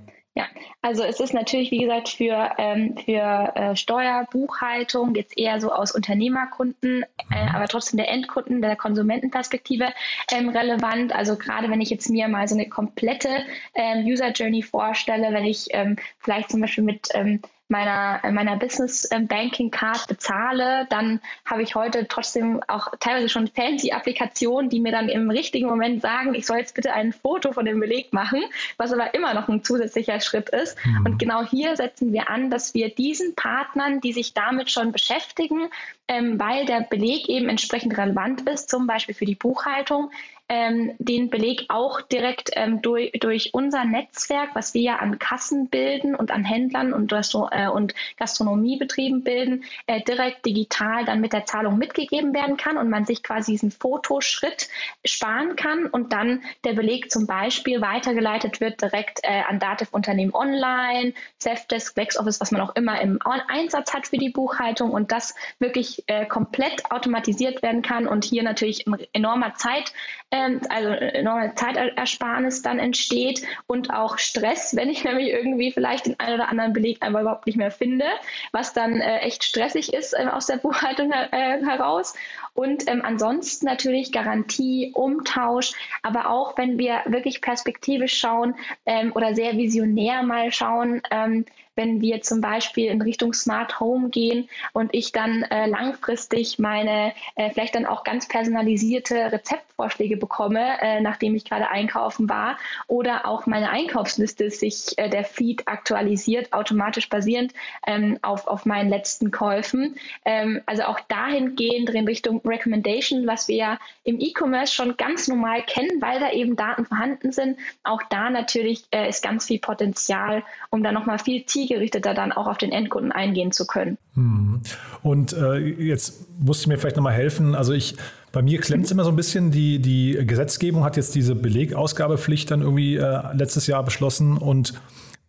Also 0.85 1.01
es 1.01 1.19
ist 1.19 1.33
natürlich, 1.33 1.71
wie 1.71 1.79
gesagt, 1.79 2.09
für, 2.09 2.51
ähm, 2.59 2.95
für 3.03 3.51
äh, 3.55 3.75
Steuerbuchhaltung 3.75 5.15
jetzt 5.15 5.35
eher 5.35 5.59
so 5.59 5.71
aus 5.71 5.91
Unternehmerkunden, 5.91 7.01
äh, 7.31 7.43
mhm. 7.43 7.55
aber 7.55 7.67
trotzdem 7.67 7.97
der 7.97 8.07
Endkunden, 8.07 8.61
der 8.61 8.75
Konsumentenperspektive 8.75 9.87
ähm, 10.31 10.49
relevant. 10.49 11.11
Also 11.11 11.37
gerade 11.37 11.71
wenn 11.71 11.81
ich 11.81 11.89
jetzt 11.89 12.11
mir 12.11 12.27
mal 12.27 12.47
so 12.47 12.53
eine 12.53 12.69
komplette 12.69 13.29
ähm, 13.73 14.05
User 14.05 14.29
Journey 14.29 14.61
vorstelle, 14.61 15.33
wenn 15.33 15.45
ich 15.45 15.69
ähm, 15.71 15.95
vielleicht 16.19 16.51
zum 16.51 16.61
Beispiel 16.61 16.83
mit 16.83 17.07
ähm, 17.15 17.41
meiner, 17.67 18.21
meiner 18.31 18.57
Business 18.57 19.07
ähm, 19.11 19.27
Banking 19.27 19.71
Card 19.71 20.07
bezahle, 20.07 20.85
dann 20.89 21.19
habe 21.45 21.63
ich 21.63 21.73
heute 21.73 22.07
trotzdem 22.07 22.61
auch 22.67 22.91
teilweise 22.99 23.29
schon 23.29 23.47
fancy 23.47 23.91
Applikationen, 23.91 24.69
die 24.69 24.79
mir 24.79 24.91
dann 24.91 25.09
im 25.09 25.31
richtigen 25.31 25.67
Moment 25.67 26.01
sagen, 26.01 26.35
ich 26.35 26.45
soll 26.45 26.57
jetzt 26.57 26.75
bitte 26.75 26.93
ein 26.93 27.11
Foto 27.11 27.53
von 27.53 27.65
dem 27.65 27.79
Beleg 27.79 28.13
machen, 28.13 28.43
was 28.77 28.93
aber 28.93 29.13
immer 29.15 29.33
noch 29.33 29.47
ein 29.47 29.63
zusätzlicher 29.63 30.19
Schritt 30.21 30.49
ist. 30.49 30.77
Mhm. 30.85 31.05
Und 31.05 31.19
genau 31.19 31.43
hier 31.43 31.75
setzen 31.75 32.13
wir 32.13 32.29
an, 32.29 32.51
dass 32.51 32.75
wir 32.75 32.89
diesen 32.89 33.35
Partnern, 33.35 33.99
die 33.99 34.13
sich 34.13 34.33
damit 34.33 34.69
schon 34.69 34.91
beschäftigen, 34.91 35.69
ähm, 36.07 36.39
weil 36.39 36.65
der 36.65 36.81
Beleg 36.81 37.27
eben 37.29 37.49
entsprechend 37.49 37.97
relevant 37.97 38.47
ist, 38.47 38.69
zum 38.69 38.85
Beispiel 38.85 39.15
für 39.15 39.25
die 39.25 39.35
Buchhaltung, 39.35 40.11
ähm, 40.47 40.93
den 40.99 41.29
Beleg 41.29 41.65
auch 41.69 42.01
direkt 42.01 42.51
ähm, 42.53 42.81
durch, 42.81 43.11
durch 43.19 43.53
unser 43.53 43.83
Netzwerk, 43.85 44.49
was 44.53 44.73
wir 44.73 44.81
ja 44.81 44.95
an 44.97 45.17
Kassen 45.17 45.69
bilden 45.69 46.15
und 46.15 46.31
an 46.31 46.43
Händlern 46.43 46.93
und, 46.93 47.11
äh, 47.11 47.67
und 47.67 47.95
Gastronomiebetrieben 48.17 49.23
bilden, 49.23 49.63
äh, 49.87 50.01
direkt 50.01 50.45
digital 50.45 51.05
dann 51.05 51.21
mit 51.21 51.33
der 51.33 51.45
Zahlung 51.45 51.77
mitgegeben 51.77 52.33
werden 52.33 52.57
kann 52.57 52.77
und 52.77 52.89
man 52.89 53.05
sich 53.05 53.23
quasi 53.23 53.53
diesen 53.53 53.71
Fotoschritt 53.71 54.69
sparen 55.03 55.55
kann 55.55 55.87
und 55.87 56.13
dann 56.13 56.43
der 56.63 56.73
Beleg 56.73 57.11
zum 57.11 57.25
Beispiel 57.25 57.81
weitergeleitet 57.81 58.61
wird 58.61 58.81
direkt 58.81 59.21
äh, 59.23 59.41
an 59.47 59.59
Dativ-Unternehmen 59.59 60.33
online, 60.33 61.13
Safdesk, 61.39 61.97
LexOffice, 61.97 62.39
was 62.39 62.51
man 62.51 62.61
auch 62.61 62.75
immer 62.75 63.01
im 63.01 63.19
Einsatz 63.47 63.93
hat 63.93 64.07
für 64.07 64.17
die 64.17 64.29
Buchhaltung 64.29 64.91
und 64.91 65.11
das 65.11 65.33
wirklich 65.59 66.03
äh, 66.07 66.25
komplett 66.25 66.91
automatisiert 66.91 67.63
werden 67.63 67.81
kann 67.81 68.07
und 68.07 68.25
hier 68.25 68.43
natürlich 68.43 68.85
enormer 69.13 69.55
Zeit 69.55 69.91
ähm, 70.35 70.61
also 70.69 70.89
enorme 70.89 71.55
Zeitersparnis 71.55 72.61
dann 72.61 72.79
entsteht 72.79 73.41
und 73.67 73.91
auch 73.91 74.17
Stress, 74.17 74.75
wenn 74.75 74.89
ich 74.89 75.03
nämlich 75.03 75.29
irgendwie 75.29 75.71
vielleicht 75.71 76.07
den 76.07 76.19
einen 76.19 76.35
oder 76.35 76.49
anderen 76.49 76.73
Beleg 76.73 77.01
einfach 77.01 77.21
überhaupt 77.21 77.45
nicht 77.45 77.57
mehr 77.57 77.71
finde, 77.71 78.05
was 78.51 78.73
dann 78.73 78.99
äh, 78.99 79.19
echt 79.19 79.43
stressig 79.43 79.93
ist 79.93 80.13
äh, 80.13 80.25
aus 80.25 80.47
der 80.47 80.57
Buchhaltung 80.65 81.11
äh, 81.11 81.63
heraus. 81.63 82.13
Und 82.53 82.89
ähm, 82.89 83.01
ansonsten 83.03 83.65
natürlich 83.65 84.11
Garantie, 84.11 84.91
Umtausch, 84.93 85.73
aber 86.03 86.29
auch 86.29 86.57
wenn 86.57 86.77
wir 86.77 87.01
wirklich 87.05 87.41
perspektivisch 87.41 88.17
schauen 88.17 88.55
ähm, 88.85 89.11
oder 89.13 89.35
sehr 89.35 89.53
visionär 89.57 90.23
mal 90.23 90.51
schauen, 90.51 91.01
ähm, 91.11 91.45
wenn 91.75 92.01
wir 92.01 92.21
zum 92.21 92.41
Beispiel 92.41 92.87
in 92.87 93.01
Richtung 93.01 93.33
Smart 93.33 93.79
Home 93.79 94.09
gehen 94.09 94.49
und 94.73 94.93
ich 94.93 95.11
dann 95.11 95.43
äh, 95.43 95.67
langfristig 95.67 96.59
meine 96.59 97.13
äh, 97.35 97.49
vielleicht 97.51 97.75
dann 97.75 97.85
auch 97.85 98.03
ganz 98.03 98.27
personalisierte 98.27 99.31
Rezeptvorschläge 99.31 100.17
bekomme, 100.17 100.81
äh, 100.81 101.01
nachdem 101.01 101.35
ich 101.35 101.45
gerade 101.45 101.69
einkaufen 101.69 102.29
war 102.29 102.57
oder 102.87 103.27
auch 103.27 103.45
meine 103.45 103.69
Einkaufsliste 103.69 104.49
sich 104.49 104.97
äh, 104.97 105.09
der 105.09 105.23
Feed 105.23 105.67
aktualisiert, 105.67 106.53
automatisch 106.53 107.09
basierend 107.09 107.53
ähm, 107.85 108.17
auf, 108.21 108.47
auf 108.47 108.65
meinen 108.65 108.89
letzten 108.89 109.31
Käufen. 109.31 109.95
Ähm, 110.23 110.61
also 110.65 110.83
auch 110.83 110.99
dahingehend 111.01 111.89
in 111.89 112.07
Richtung 112.07 112.41
Recommendation, 112.45 113.27
was 113.27 113.47
wir 113.47 113.55
ja 113.55 113.79
im 114.03 114.19
E-Commerce 114.19 114.73
schon 114.73 114.97
ganz 114.97 115.27
normal 115.27 115.63
kennen, 115.63 116.01
weil 116.01 116.19
da 116.19 116.31
eben 116.31 116.55
Daten 116.55 116.85
vorhanden 116.85 117.31
sind. 117.31 117.57
Auch 117.83 118.01
da 118.09 118.29
natürlich 118.29 118.83
äh, 118.91 119.09
ist 119.09 119.23
ganz 119.23 119.45
viel 119.45 119.59
Potenzial, 119.59 120.43
um 120.69 120.83
da 120.83 120.91
nochmal 120.91 121.19
viel 121.19 121.45
zielgerichteter 121.65 122.13
dann 122.13 122.31
auch 122.31 122.47
auf 122.47 122.57
den 122.57 122.71
Endkunden 122.71 123.11
eingehen 123.11 123.51
zu 123.51 123.65
können. 123.65 123.97
Mhm. 124.15 124.61
Und 125.03 125.33
äh, 125.33 125.57
jetzt 125.57 126.27
musst 126.39 126.65
du 126.65 126.69
mir 126.69 126.77
vielleicht 126.77 126.95
nochmal 126.95 127.13
helfen. 127.13 127.55
Also 127.55 127.73
ich 127.73 127.95
bei 128.31 128.41
mir 128.41 128.59
klemmt 128.59 128.83
es 128.83 128.91
immer 128.91 129.05
so 129.05 129.11
ein 129.11 129.15
bisschen. 129.15 129.51
Die, 129.51 129.79
die 129.79 130.19
Gesetzgebung 130.25 130.83
hat 130.83 130.97
jetzt 130.97 131.15
diese 131.15 131.35
Belegausgabepflicht 131.35 132.51
dann 132.51 132.61
irgendwie 132.61 132.97
äh, 132.97 133.21
letztes 133.33 133.65
Jahr 133.65 133.83
beschlossen 133.83 134.37
und 134.37 134.73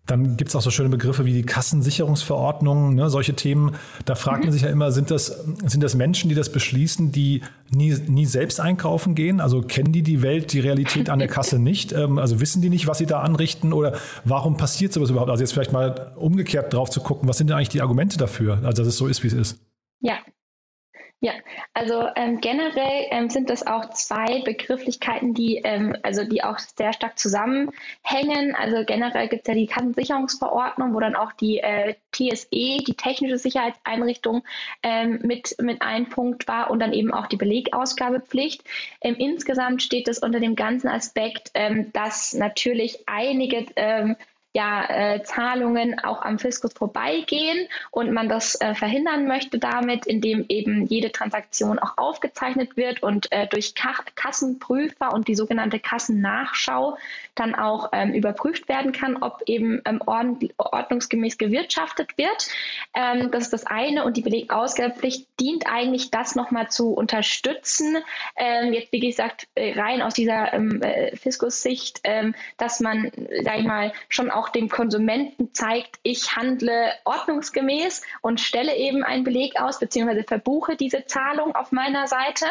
dann 0.06 0.36
gibt 0.36 0.50
es 0.50 0.56
auch 0.56 0.62
so 0.62 0.70
schöne 0.70 0.88
Begriffe 0.88 1.24
wie 1.24 1.32
die 1.32 1.42
Kassensicherungsverordnung, 1.42 2.94
ne, 2.94 3.10
solche 3.10 3.34
Themen. 3.34 3.74
Da 4.04 4.14
fragt 4.14 4.40
man 4.40 4.48
mhm. 4.48 4.52
sich 4.52 4.62
ja 4.62 4.68
immer, 4.68 4.92
sind 4.92 5.10
das, 5.10 5.44
sind 5.64 5.82
das 5.82 5.94
Menschen, 5.94 6.28
die 6.28 6.34
das 6.34 6.50
beschließen, 6.50 7.10
die 7.10 7.42
nie, 7.70 7.94
nie 8.06 8.26
selbst 8.26 8.60
einkaufen 8.60 9.14
gehen? 9.14 9.40
Also 9.40 9.62
kennen 9.62 9.92
die 9.92 10.02
die 10.02 10.22
Welt, 10.22 10.52
die 10.52 10.60
Realität 10.60 11.10
an 11.10 11.18
der 11.18 11.28
Kasse 11.28 11.58
nicht? 11.58 11.92
Ähm, 11.92 12.18
also 12.18 12.40
wissen 12.40 12.62
die 12.62 12.70
nicht, 12.70 12.86
was 12.86 12.98
sie 12.98 13.06
da 13.06 13.20
anrichten? 13.20 13.72
Oder 13.72 13.96
warum 14.24 14.56
passiert 14.56 14.92
sowas 14.92 15.10
überhaupt? 15.10 15.30
Also 15.30 15.42
jetzt 15.42 15.52
vielleicht 15.52 15.72
mal 15.72 16.12
umgekehrt 16.16 16.72
drauf 16.72 16.88
zu 16.90 17.00
gucken, 17.00 17.28
was 17.28 17.38
sind 17.38 17.50
denn 17.50 17.56
eigentlich 17.56 17.70
die 17.70 17.82
Argumente 17.82 18.16
dafür, 18.16 18.60
also 18.62 18.82
dass 18.82 18.88
es 18.88 18.96
so 18.96 19.08
ist, 19.08 19.24
wie 19.24 19.28
es 19.28 19.32
ist? 19.32 19.58
Ja, 20.00 20.14
ja, 21.20 21.32
also 21.72 22.08
ähm, 22.14 22.42
generell 22.42 23.06
ähm, 23.10 23.30
sind 23.30 23.48
das 23.48 23.66
auch 23.66 23.88
zwei 23.90 24.42
Begrifflichkeiten, 24.42 25.32
die 25.32 25.56
ähm, 25.64 25.96
also 26.02 26.24
die 26.24 26.44
auch 26.44 26.58
sehr 26.58 26.92
stark 26.92 27.18
zusammenhängen. 27.18 28.54
Also 28.54 28.84
generell 28.84 29.28
gibt 29.28 29.42
es 29.42 29.48
ja 29.48 29.54
die 29.54 29.66
Kassensicherungsverordnung, 29.66 30.92
wo 30.92 31.00
dann 31.00 31.16
auch 31.16 31.32
die 31.32 31.58
äh, 31.60 31.94
TSE, 32.12 32.48
die 32.50 32.94
technische 32.98 33.38
Sicherheitseinrichtung, 33.38 34.44
ähm, 34.82 35.20
mit 35.22 35.56
mit 35.58 35.80
ein 35.80 36.10
Punkt 36.10 36.48
war 36.48 36.70
und 36.70 36.80
dann 36.80 36.92
eben 36.92 37.14
auch 37.14 37.28
die 37.28 37.36
Belegausgabepflicht. 37.36 38.62
Ähm, 39.00 39.16
insgesamt 39.18 39.82
steht 39.82 40.08
es 40.08 40.18
unter 40.18 40.38
dem 40.38 40.54
ganzen 40.54 40.88
Aspekt, 40.88 41.50
ähm, 41.54 41.92
dass 41.94 42.34
natürlich 42.34 43.04
einige 43.06 43.64
ja, 44.56 44.88
äh, 44.88 45.22
Zahlungen 45.22 46.02
auch 46.02 46.22
am 46.22 46.38
Fiskus 46.38 46.72
vorbeigehen 46.72 47.68
und 47.90 48.10
man 48.10 48.30
das 48.30 48.58
äh, 48.58 48.74
verhindern 48.74 49.26
möchte 49.26 49.58
damit, 49.58 50.06
indem 50.06 50.46
eben 50.48 50.86
jede 50.86 51.12
Transaktion 51.12 51.78
auch 51.78 51.98
aufgezeichnet 51.98 52.74
wird 52.74 53.02
und 53.02 53.30
äh, 53.32 53.46
durch 53.48 53.74
Ka 53.74 53.92
Kassenprüfer 54.14 55.12
und 55.12 55.28
die 55.28 55.34
sogenannte 55.34 55.78
Kassennachschau 55.78 56.96
dann 57.34 57.54
auch 57.54 57.90
ähm, 57.92 58.14
überprüft 58.14 58.66
werden 58.70 58.92
kann, 58.92 59.18
ob 59.18 59.42
eben 59.44 59.82
ähm, 59.84 60.00
ordnungsgemäß 60.06 61.36
gewirtschaftet 61.36 62.16
wird. 62.16 62.48
Ähm, 62.94 63.30
das 63.30 63.44
ist 63.44 63.52
das 63.52 63.66
eine 63.66 64.04
und 64.04 64.16
die 64.16 64.22
Belegausgabepflicht 64.22 65.28
dient 65.38 65.66
eigentlich, 65.66 66.10
das 66.10 66.34
nochmal 66.34 66.70
zu 66.70 66.94
unterstützen. 66.94 67.98
Ähm, 68.36 68.72
jetzt, 68.72 68.90
wie 68.90 69.00
gesagt, 69.00 69.48
äh, 69.54 69.78
rein 69.78 70.00
aus 70.00 70.14
dieser 70.14 70.54
ähm, 70.54 70.80
äh, 70.80 71.14
Fiskussicht, 71.14 72.00
ähm, 72.04 72.34
dass 72.56 72.80
man, 72.80 73.12
sag 73.42 73.58
ich 73.58 73.66
mal, 73.66 73.92
schon 74.08 74.30
auch 74.30 74.45
dem 74.50 74.68
Konsumenten 74.68 75.52
zeigt, 75.54 75.98
ich 76.02 76.36
handle 76.36 76.92
ordnungsgemäß 77.04 78.02
und 78.20 78.40
stelle 78.40 78.76
eben 78.76 79.02
einen 79.02 79.24
Beleg 79.24 79.60
aus, 79.60 79.78
beziehungsweise 79.78 80.24
verbuche 80.24 80.76
diese 80.76 81.06
Zahlung 81.06 81.54
auf 81.54 81.72
meiner 81.72 82.06
Seite. 82.06 82.46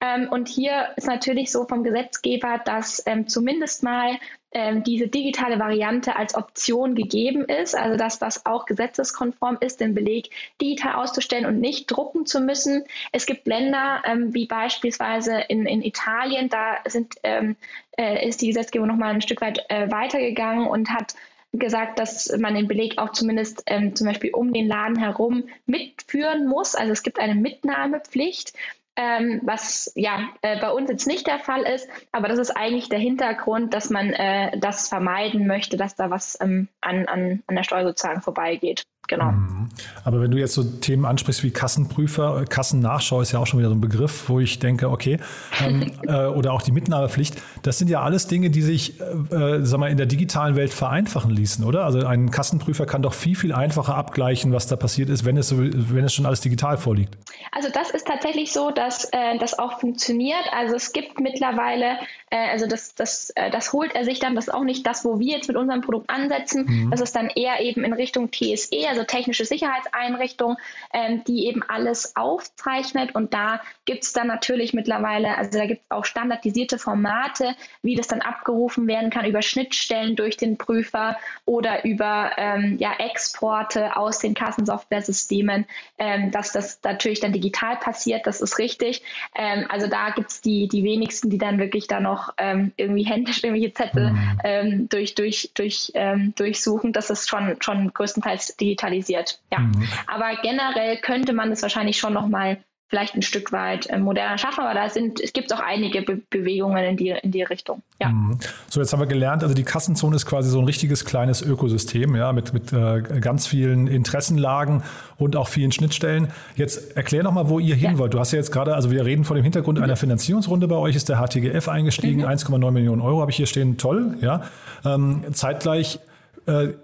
Ähm, 0.00 0.28
und 0.30 0.48
hier 0.48 0.92
ist 0.96 1.06
natürlich 1.06 1.50
so 1.50 1.66
vom 1.66 1.84
Gesetzgeber, 1.84 2.60
dass 2.64 3.02
ähm, 3.06 3.28
zumindest 3.28 3.82
mal 3.82 4.18
ähm, 4.52 4.82
diese 4.82 5.08
digitale 5.08 5.58
Variante 5.58 6.16
als 6.16 6.34
Option 6.34 6.94
gegeben 6.94 7.44
ist, 7.44 7.76
also 7.76 7.96
das 7.96 8.46
auch 8.46 8.66
gesetzeskonform 8.66 9.58
ist, 9.60 9.80
den 9.80 9.94
Beleg 9.94 10.30
digital 10.60 10.94
auszustellen 10.94 11.46
und 11.46 11.60
nicht 11.60 11.86
drucken 11.86 12.26
zu 12.26 12.40
müssen. 12.40 12.84
Es 13.12 13.26
gibt 13.26 13.46
Länder 13.46 14.02
ähm, 14.04 14.34
wie 14.34 14.46
beispielsweise 14.46 15.40
in, 15.48 15.66
in 15.66 15.82
Italien, 15.82 16.48
da 16.48 16.78
sind, 16.86 17.14
ähm, 17.22 17.56
äh, 17.96 18.26
ist 18.26 18.42
die 18.42 18.48
Gesetzgebung 18.48 18.88
nochmal 18.88 19.14
ein 19.14 19.22
Stück 19.22 19.40
weit 19.40 19.64
äh, 19.68 19.90
weitergegangen 19.90 20.66
und 20.66 20.90
hat 20.90 21.14
gesagt, 21.52 21.98
dass 21.98 22.36
man 22.38 22.54
den 22.54 22.68
Beleg 22.68 22.98
auch 22.98 23.10
zumindest 23.10 23.64
ähm, 23.66 23.96
zum 23.96 24.06
Beispiel 24.06 24.32
um 24.32 24.52
den 24.52 24.68
Laden 24.68 24.96
herum 24.96 25.44
mitführen 25.66 26.46
muss. 26.46 26.74
Also 26.74 26.92
es 26.92 27.02
gibt 27.02 27.18
eine 27.18 27.34
Mitnahmepflicht 27.34 28.52
ähm, 28.96 29.40
was 29.44 29.92
ja 29.94 30.28
äh, 30.42 30.60
bei 30.60 30.70
uns 30.70 30.90
jetzt 30.90 31.06
nicht 31.06 31.26
der 31.26 31.38
Fall 31.38 31.62
ist, 31.62 31.88
aber 32.12 32.28
das 32.28 32.38
ist 32.38 32.50
eigentlich 32.50 32.88
der 32.88 32.98
Hintergrund, 32.98 33.72
dass 33.74 33.90
man 33.90 34.12
äh, 34.12 34.58
das 34.58 34.88
vermeiden 34.88 35.46
möchte, 35.46 35.76
dass 35.76 35.96
da 35.96 36.10
was 36.10 36.38
ähm, 36.40 36.68
an, 36.80 37.06
an, 37.06 37.42
an 37.46 37.56
der 37.56 37.62
Steuer 37.62 37.84
sozusagen 37.84 38.20
vorbeigeht. 38.20 38.84
Genau. 39.10 39.32
Mhm. 39.32 39.68
Aber 40.04 40.20
wenn 40.20 40.30
du 40.30 40.38
jetzt 40.38 40.54
so 40.54 40.62
Themen 40.62 41.04
ansprichst 41.04 41.42
wie 41.42 41.50
Kassenprüfer, 41.50 42.44
Kassennachschau 42.48 43.20
ist 43.20 43.32
ja 43.32 43.40
auch 43.40 43.46
schon 43.46 43.58
wieder 43.58 43.68
so 43.68 43.74
ein 43.74 43.80
Begriff, 43.80 44.28
wo 44.28 44.38
ich 44.38 44.60
denke, 44.60 44.88
okay, 44.88 45.18
ähm, 45.60 45.90
äh, 46.06 46.26
oder 46.26 46.52
auch 46.52 46.62
die 46.62 46.70
Mitnahmepflicht, 46.70 47.34
das 47.62 47.78
sind 47.78 47.90
ja 47.90 48.02
alles 48.02 48.28
Dinge, 48.28 48.50
die 48.50 48.62
sich, 48.62 49.00
äh, 49.00 49.34
äh, 49.34 49.64
sag 49.64 49.80
mal, 49.80 49.90
in 49.90 49.96
der 49.96 50.06
digitalen 50.06 50.54
Welt 50.54 50.72
vereinfachen 50.72 51.32
ließen, 51.32 51.64
oder? 51.64 51.84
Also 51.84 52.06
ein 52.06 52.30
Kassenprüfer 52.30 52.86
kann 52.86 53.02
doch 53.02 53.12
viel, 53.12 53.34
viel 53.34 53.52
einfacher 53.52 53.96
abgleichen, 53.96 54.52
was 54.52 54.68
da 54.68 54.76
passiert 54.76 55.10
ist, 55.10 55.24
wenn 55.24 55.36
es, 55.36 55.52
wenn 55.58 56.04
es 56.04 56.14
schon 56.14 56.24
alles 56.24 56.40
digital 56.40 56.78
vorliegt. 56.78 57.16
Also 57.50 57.68
das 57.68 57.90
ist 57.90 58.06
tatsächlich 58.06 58.52
so, 58.52 58.70
dass 58.70 59.06
äh, 59.06 59.38
das 59.38 59.58
auch 59.58 59.80
funktioniert. 59.80 60.44
Also 60.52 60.76
es 60.76 60.92
gibt 60.92 61.18
mittlerweile, 61.18 61.98
äh, 62.30 62.48
also 62.52 62.68
das, 62.68 62.94
das, 62.94 63.30
äh, 63.34 63.50
das 63.50 63.72
holt 63.72 63.92
er 63.96 64.04
sich 64.04 64.20
dann, 64.20 64.36
das 64.36 64.46
ist 64.46 64.54
auch 64.54 64.62
nicht 64.62 64.86
das, 64.86 65.04
wo 65.04 65.18
wir 65.18 65.34
jetzt 65.34 65.48
mit 65.48 65.56
unserem 65.56 65.80
Produkt 65.80 66.08
ansetzen. 66.10 66.66
Mhm. 66.66 66.90
Das 66.92 67.00
ist 67.00 67.16
dann 67.16 67.28
eher 67.28 67.60
eben 67.60 67.82
in 67.82 67.92
Richtung 67.92 68.30
TSE, 68.30 68.88
also 68.88 68.99
technische 69.06 69.44
Sicherheitseinrichtung, 69.44 70.56
ähm, 70.92 71.24
die 71.24 71.46
eben 71.46 71.62
alles 71.62 72.16
aufzeichnet. 72.16 73.14
Und 73.14 73.34
da 73.34 73.60
gibt 73.84 74.04
es 74.04 74.12
dann 74.12 74.26
natürlich 74.26 74.72
mittlerweile, 74.72 75.36
also 75.36 75.58
da 75.58 75.66
gibt 75.66 75.82
es 75.82 75.90
auch 75.90 76.04
standardisierte 76.04 76.78
Formate, 76.78 77.54
wie 77.82 77.94
das 77.94 78.08
dann 78.08 78.20
abgerufen 78.20 78.86
werden 78.86 79.10
kann 79.10 79.24
über 79.24 79.42
Schnittstellen 79.42 80.16
durch 80.16 80.36
den 80.36 80.58
Prüfer 80.58 81.16
oder 81.44 81.84
über 81.84 82.32
ähm, 82.36 82.76
ja, 82.78 82.92
Exporte 82.98 83.96
aus 83.96 84.18
den 84.18 84.34
Kassensoftware-Systemen, 84.34 85.66
ähm, 85.98 86.30
dass 86.30 86.52
das 86.52 86.80
natürlich 86.82 87.20
dann 87.20 87.32
digital 87.32 87.76
passiert, 87.76 88.26
das 88.26 88.40
ist 88.40 88.58
richtig. 88.58 89.02
Ähm, 89.34 89.66
also 89.68 89.86
da 89.86 90.10
gibt 90.10 90.30
es 90.30 90.40
die, 90.40 90.68
die 90.68 90.84
wenigsten, 90.84 91.30
die 91.30 91.38
dann 91.38 91.58
wirklich 91.58 91.86
da 91.86 92.00
noch 92.00 92.34
ähm, 92.38 92.72
irgendwie 92.76 93.04
händisch 93.04 93.42
irgendwelche 93.42 93.74
Zettel 93.74 94.12
mhm. 94.12 94.38
ähm, 94.44 94.88
durch, 94.88 95.14
durch, 95.14 95.50
durch, 95.54 95.92
durchsuchen. 96.36 96.92
Das 96.92 97.10
ist 97.10 97.28
schon, 97.28 97.56
schon 97.60 97.92
größtenteils 97.92 98.56
digitalisiert. 98.80 99.40
Ja. 99.52 99.60
Mhm. 99.60 99.88
Aber 100.06 100.36
generell 100.42 100.98
könnte 100.98 101.32
man 101.32 101.52
es 101.52 101.62
wahrscheinlich 101.62 101.98
schon 101.98 102.12
nochmal 102.12 102.58
vielleicht 102.88 103.14
ein 103.14 103.22
Stück 103.22 103.52
weit 103.52 103.86
äh, 103.86 103.98
moderner 103.98 104.36
schaffen, 104.36 104.64
aber 104.64 104.74
da 104.74 104.88
sind, 104.88 105.20
es 105.20 105.32
gibt 105.32 105.54
auch 105.54 105.60
einige 105.60 106.02
Be 106.02 106.22
Bewegungen 106.28 106.84
in 106.84 106.96
die, 106.96 107.10
in 107.10 107.30
die 107.30 107.44
Richtung. 107.44 107.82
Ja. 108.00 108.08
Mhm. 108.08 108.40
So, 108.68 108.80
jetzt 108.80 108.92
haben 108.92 108.98
wir 108.98 109.06
gelernt, 109.06 109.44
also 109.44 109.54
die 109.54 109.62
Kassenzone 109.62 110.16
ist 110.16 110.26
quasi 110.26 110.50
so 110.50 110.58
ein 110.58 110.64
richtiges 110.64 111.04
kleines 111.04 111.40
Ökosystem, 111.40 112.16
ja, 112.16 112.32
mit, 112.32 112.52
mit 112.52 112.72
äh, 112.72 113.00
ganz 113.20 113.46
vielen 113.46 113.86
Interessenlagen 113.86 114.82
und 115.18 115.36
auch 115.36 115.46
vielen 115.46 115.70
Schnittstellen. 115.70 116.32
Jetzt 116.56 116.96
erklär 116.96 117.22
noch 117.22 117.30
mal, 117.30 117.48
wo 117.48 117.60
ihr 117.60 117.76
hin 117.76 117.92
ja. 117.92 117.98
wollt. 117.98 118.12
Du 118.12 118.18
hast 118.18 118.32
ja 118.32 118.38
jetzt 118.38 118.50
gerade, 118.50 118.74
also 118.74 118.90
wir 118.90 119.04
reden 119.04 119.22
vor 119.22 119.36
dem 119.36 119.44
Hintergrund 119.44 119.78
mhm. 119.78 119.84
einer 119.84 119.96
Finanzierungsrunde 119.96 120.66
bei 120.66 120.76
euch, 120.76 120.96
ist 120.96 121.08
der 121.08 121.24
HTGF 121.24 121.68
eingestiegen, 121.68 122.22
mhm. 122.22 122.26
1,9 122.26 122.72
Millionen 122.72 123.02
Euro 123.02 123.20
habe 123.20 123.30
ich 123.30 123.36
hier 123.36 123.46
stehen, 123.46 123.78
toll, 123.78 124.16
ja. 124.20 124.42
Ähm, 124.84 125.26
zeitgleich 125.32 126.00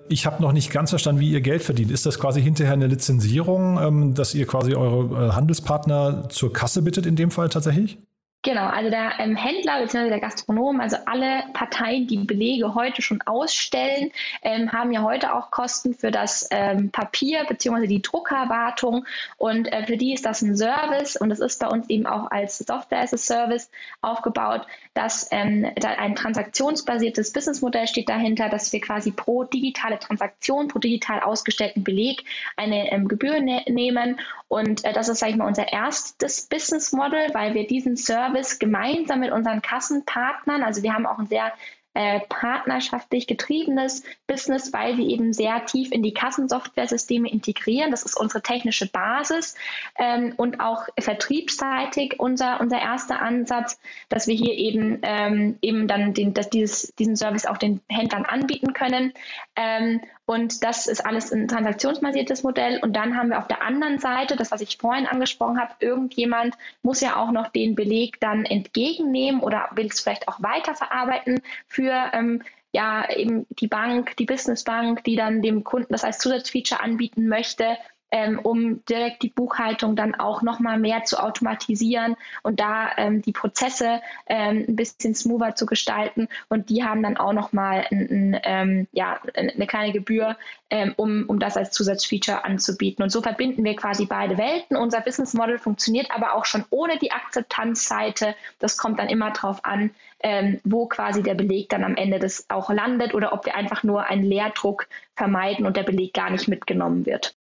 ich 0.08 0.26
habe 0.26 0.42
noch 0.42 0.52
nicht 0.52 0.70
ganz 0.70 0.90
verstanden, 0.90 1.20
wie 1.20 1.30
ihr 1.30 1.40
Geld 1.40 1.62
verdient. 1.62 1.90
Ist 1.90 2.06
das 2.06 2.18
quasi 2.18 2.42
hinterher 2.42 2.74
eine 2.74 2.86
Lizenzierung, 2.86 3.78
ähm, 3.80 4.14
dass 4.14 4.34
ihr 4.34 4.46
quasi 4.46 4.74
eure 4.74 5.28
äh, 5.28 5.32
Handelspartner 5.32 6.28
zur 6.28 6.52
Kasse 6.52 6.82
bittet 6.82 7.06
in 7.06 7.16
dem 7.16 7.30
Fall 7.30 7.48
tatsächlich? 7.48 7.98
Genau, 8.46 8.68
also 8.68 8.90
der 8.90 9.18
ähm, 9.18 9.34
Händler 9.34 9.80
bzw. 9.80 10.08
der 10.08 10.20
Gastronom, 10.20 10.78
also 10.78 10.98
alle 11.06 11.42
Parteien, 11.52 12.06
die 12.06 12.18
Belege 12.18 12.76
heute 12.76 13.02
schon 13.02 13.20
ausstellen, 13.22 14.12
ähm, 14.40 14.70
haben 14.70 14.92
ja 14.92 15.02
heute 15.02 15.34
auch 15.34 15.50
Kosten 15.50 15.94
für 15.94 16.12
das 16.12 16.46
ähm, 16.52 16.92
Papier 16.92 17.44
bzw. 17.48 17.88
die 17.88 18.02
Druckerwartung 18.02 19.04
und 19.36 19.66
äh, 19.72 19.84
für 19.84 19.96
die 19.96 20.14
ist 20.14 20.24
das 20.24 20.42
ein 20.42 20.56
Service 20.56 21.16
und 21.16 21.32
es 21.32 21.40
ist 21.40 21.58
bei 21.58 21.66
uns 21.66 21.90
eben 21.90 22.06
auch 22.06 22.30
als 22.30 22.58
Software 22.58 23.00
as 23.00 23.12
a 23.12 23.16
Service 23.16 23.68
aufgebaut, 24.00 24.64
dass 24.94 25.26
ähm, 25.32 25.66
da 25.74 25.88
ein 25.88 26.14
transaktionsbasiertes 26.14 27.32
Businessmodell 27.32 27.88
steht 27.88 28.08
dahinter, 28.08 28.48
dass 28.48 28.72
wir 28.72 28.80
quasi 28.80 29.10
pro 29.10 29.42
digitale 29.42 29.98
Transaktion, 29.98 30.68
pro 30.68 30.78
digital 30.78 31.18
ausgestellten 31.18 31.82
Beleg 31.82 32.22
eine 32.56 32.92
ähm, 32.92 33.08
Gebühr 33.08 33.40
ne 33.40 33.64
nehmen 33.66 34.20
und 34.46 34.84
äh, 34.84 34.92
das 34.92 35.08
ist, 35.08 35.18
sage 35.18 35.32
ich 35.32 35.36
mal, 35.36 35.48
unser 35.48 35.72
erstes 35.72 36.42
Business 36.42 36.92
Model, 36.92 37.26
weil 37.32 37.54
wir 37.54 37.66
diesen 37.66 37.96
Service 37.96 38.35
gemeinsam 38.58 39.20
mit 39.20 39.32
unseren 39.32 39.62
Kassenpartnern, 39.62 40.62
also 40.62 40.82
wir 40.82 40.94
haben 40.94 41.06
auch 41.06 41.18
ein 41.18 41.26
sehr 41.26 41.52
äh, 41.96 42.20
partnerschaftlich 42.28 43.26
getriebenes 43.26 44.02
Business, 44.26 44.70
weil 44.74 44.98
wir 44.98 45.06
eben 45.06 45.32
sehr 45.32 45.64
tief 45.64 45.92
in 45.92 46.02
die 46.02 46.12
Kassensoftware-Systeme 46.12 47.26
integrieren. 47.30 47.90
Das 47.90 48.02
ist 48.02 48.20
unsere 48.20 48.42
technische 48.42 48.86
Basis 48.86 49.54
ähm, 49.96 50.34
und 50.36 50.60
auch 50.60 50.88
vertriebsseitig 50.98 52.16
unser, 52.18 52.60
unser 52.60 52.82
erster 52.82 53.22
Ansatz, 53.22 53.80
dass 54.10 54.26
wir 54.26 54.34
hier 54.34 54.52
eben, 54.52 54.98
ähm, 55.00 55.56
eben 55.62 55.88
dann 55.88 56.12
den, 56.12 56.34
dass 56.34 56.50
dieses, 56.50 56.92
diesen 56.98 57.16
Service 57.16 57.46
auch 57.46 57.56
den 57.56 57.80
Händlern 57.88 58.26
anbieten 58.26 58.74
können. 58.74 59.14
Ähm, 59.56 60.02
und 60.26 60.64
das 60.64 60.88
ist 60.88 61.06
alles 61.06 61.32
ein 61.32 61.46
transaktionsbasiertes 61.46 62.42
Modell. 62.42 62.80
Und 62.82 62.94
dann 62.94 63.16
haben 63.16 63.30
wir 63.30 63.38
auf 63.38 63.46
der 63.46 63.62
anderen 63.62 63.98
Seite, 64.00 64.34
das, 64.34 64.50
was 64.50 64.60
ich 64.60 64.76
vorhin 64.76 65.06
angesprochen 65.06 65.60
habe, 65.60 65.74
irgendjemand 65.78 66.56
muss 66.82 67.00
ja 67.00 67.16
auch 67.16 67.30
noch 67.30 67.48
den 67.48 67.76
Beleg 67.76 68.18
dann 68.18 68.44
entgegennehmen 68.44 69.40
oder 69.40 69.68
will 69.76 69.86
es 69.86 70.00
vielleicht 70.00 70.26
auch 70.26 70.42
weiterverarbeiten 70.42 71.40
für 71.68 72.10
ähm, 72.12 72.42
ja 72.72 73.08
eben 73.08 73.46
die 73.50 73.68
Bank, 73.68 74.16
die 74.16 74.26
Businessbank, 74.26 75.04
die 75.04 75.14
dann 75.14 75.42
dem 75.42 75.62
Kunden 75.62 75.92
das 75.92 76.02
als 76.02 76.18
Zusatzfeature 76.18 76.82
anbieten 76.82 77.28
möchte 77.28 77.78
ähm, 78.10 78.38
um 78.38 78.84
direkt 78.86 79.22
die 79.22 79.28
Buchhaltung 79.28 79.96
dann 79.96 80.14
auch 80.14 80.42
nochmal 80.42 80.78
mehr 80.78 81.04
zu 81.04 81.22
automatisieren 81.22 82.16
und 82.42 82.60
da 82.60 82.90
ähm, 82.96 83.22
die 83.22 83.32
Prozesse 83.32 84.00
ähm, 84.26 84.64
ein 84.68 84.76
bisschen 84.76 85.14
smoother 85.14 85.54
zu 85.54 85.66
gestalten. 85.66 86.28
Und 86.48 86.70
die 86.70 86.84
haben 86.84 87.02
dann 87.02 87.16
auch 87.16 87.32
nochmal 87.32 87.86
ein, 87.90 88.08
ein, 88.10 88.40
ähm, 88.44 88.88
ja, 88.92 89.20
eine 89.34 89.66
kleine 89.66 89.92
Gebühr, 89.92 90.36
ähm, 90.70 90.94
um, 90.96 91.24
um 91.28 91.38
das 91.38 91.56
als 91.56 91.72
Zusatzfeature 91.72 92.44
anzubieten. 92.44 93.02
Und 93.02 93.10
so 93.10 93.22
verbinden 93.22 93.64
wir 93.64 93.76
quasi 93.76 94.06
beide 94.06 94.38
Welten. 94.38 94.76
Unser 94.76 95.00
Business 95.00 95.34
Model 95.34 95.58
funktioniert 95.58 96.10
aber 96.10 96.34
auch 96.34 96.44
schon 96.44 96.64
ohne 96.70 96.98
die 96.98 97.12
Akzeptanzseite. 97.12 98.34
Das 98.58 98.76
kommt 98.76 98.98
dann 98.98 99.08
immer 99.08 99.32
darauf 99.32 99.64
an, 99.64 99.90
ähm, 100.20 100.60
wo 100.64 100.86
quasi 100.86 101.22
der 101.22 101.34
Beleg 101.34 101.68
dann 101.68 101.84
am 101.84 101.96
Ende 101.96 102.18
des 102.18 102.48
auch 102.48 102.70
landet 102.70 103.14
oder 103.14 103.32
ob 103.32 103.46
wir 103.46 103.54
einfach 103.54 103.82
nur 103.82 104.04
einen 104.04 104.24
Leerdruck 104.24 104.86
vermeiden 105.14 105.66
und 105.66 105.76
der 105.76 105.82
Beleg 105.82 106.14
gar 106.14 106.30
nicht 106.30 106.48
mitgenommen 106.48 107.06
wird. 107.06 107.34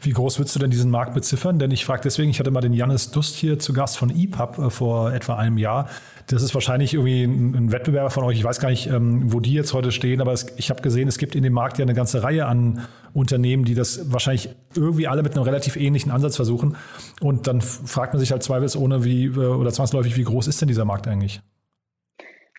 Wie 0.00 0.10
groß 0.10 0.38
würdest 0.38 0.54
du 0.54 0.58
denn 0.58 0.70
diesen 0.70 0.90
Markt 0.90 1.14
beziffern? 1.14 1.58
Denn 1.58 1.70
ich 1.70 1.84
frage 1.84 2.02
deswegen, 2.02 2.28
ich 2.28 2.38
hatte 2.38 2.50
mal 2.50 2.60
den 2.60 2.72
Jannis 2.72 3.10
Dust 3.10 3.36
hier 3.36 3.58
zu 3.58 3.72
Gast 3.72 3.96
von 3.96 4.10
EPUB 4.10 4.58
äh, 4.58 4.70
vor 4.70 5.12
etwa 5.12 5.36
einem 5.36 5.56
Jahr. 5.56 5.88
Das 6.26 6.42
ist 6.42 6.54
wahrscheinlich 6.54 6.94
irgendwie 6.94 7.22
ein, 7.24 7.72
Wettbewerber 7.72 8.10
von 8.10 8.24
euch. 8.24 8.36
Ich 8.38 8.44
weiß 8.44 8.60
gar 8.60 8.70
nicht, 8.70 8.86
ähm, 8.86 9.32
wo 9.32 9.40
die 9.40 9.52
jetzt 9.52 9.72
heute 9.72 9.92
stehen, 9.92 10.20
aber 10.20 10.34
ich 10.56 10.70
habe 10.70 10.82
gesehen, 10.82 11.08
es 11.08 11.18
gibt 11.18 11.34
in 11.34 11.42
dem 11.42 11.52
Markt 11.52 11.78
ja 11.78 11.84
eine 11.84 11.94
ganze 11.94 12.22
Reihe 12.22 12.46
an 12.46 12.86
Unternehmen, 13.12 13.64
die 13.64 13.74
das 13.74 14.12
wahrscheinlich 14.12 14.50
irgendwie 14.74 15.06
alle 15.06 15.22
mit 15.22 15.34
einem 15.34 15.44
relativ 15.44 15.76
ähnlichen 15.76 16.10
Ansatz 16.10 16.36
versuchen. 16.36 16.76
Und 17.20 17.46
dann 17.46 17.60
fragt 17.60 18.14
man 18.14 18.20
sich 18.20 18.32
halt 18.32 18.42
zweifelsohne, 18.42 19.04
wie 19.04 19.26
äh, 19.26 19.38
oder 19.38 19.72
zwangsläufig, 19.72 20.16
wie 20.16 20.24
groß 20.24 20.48
ist 20.48 20.60
denn 20.60 20.68
dieser 20.68 20.84
Markt 20.84 21.06
eigentlich? 21.06 21.40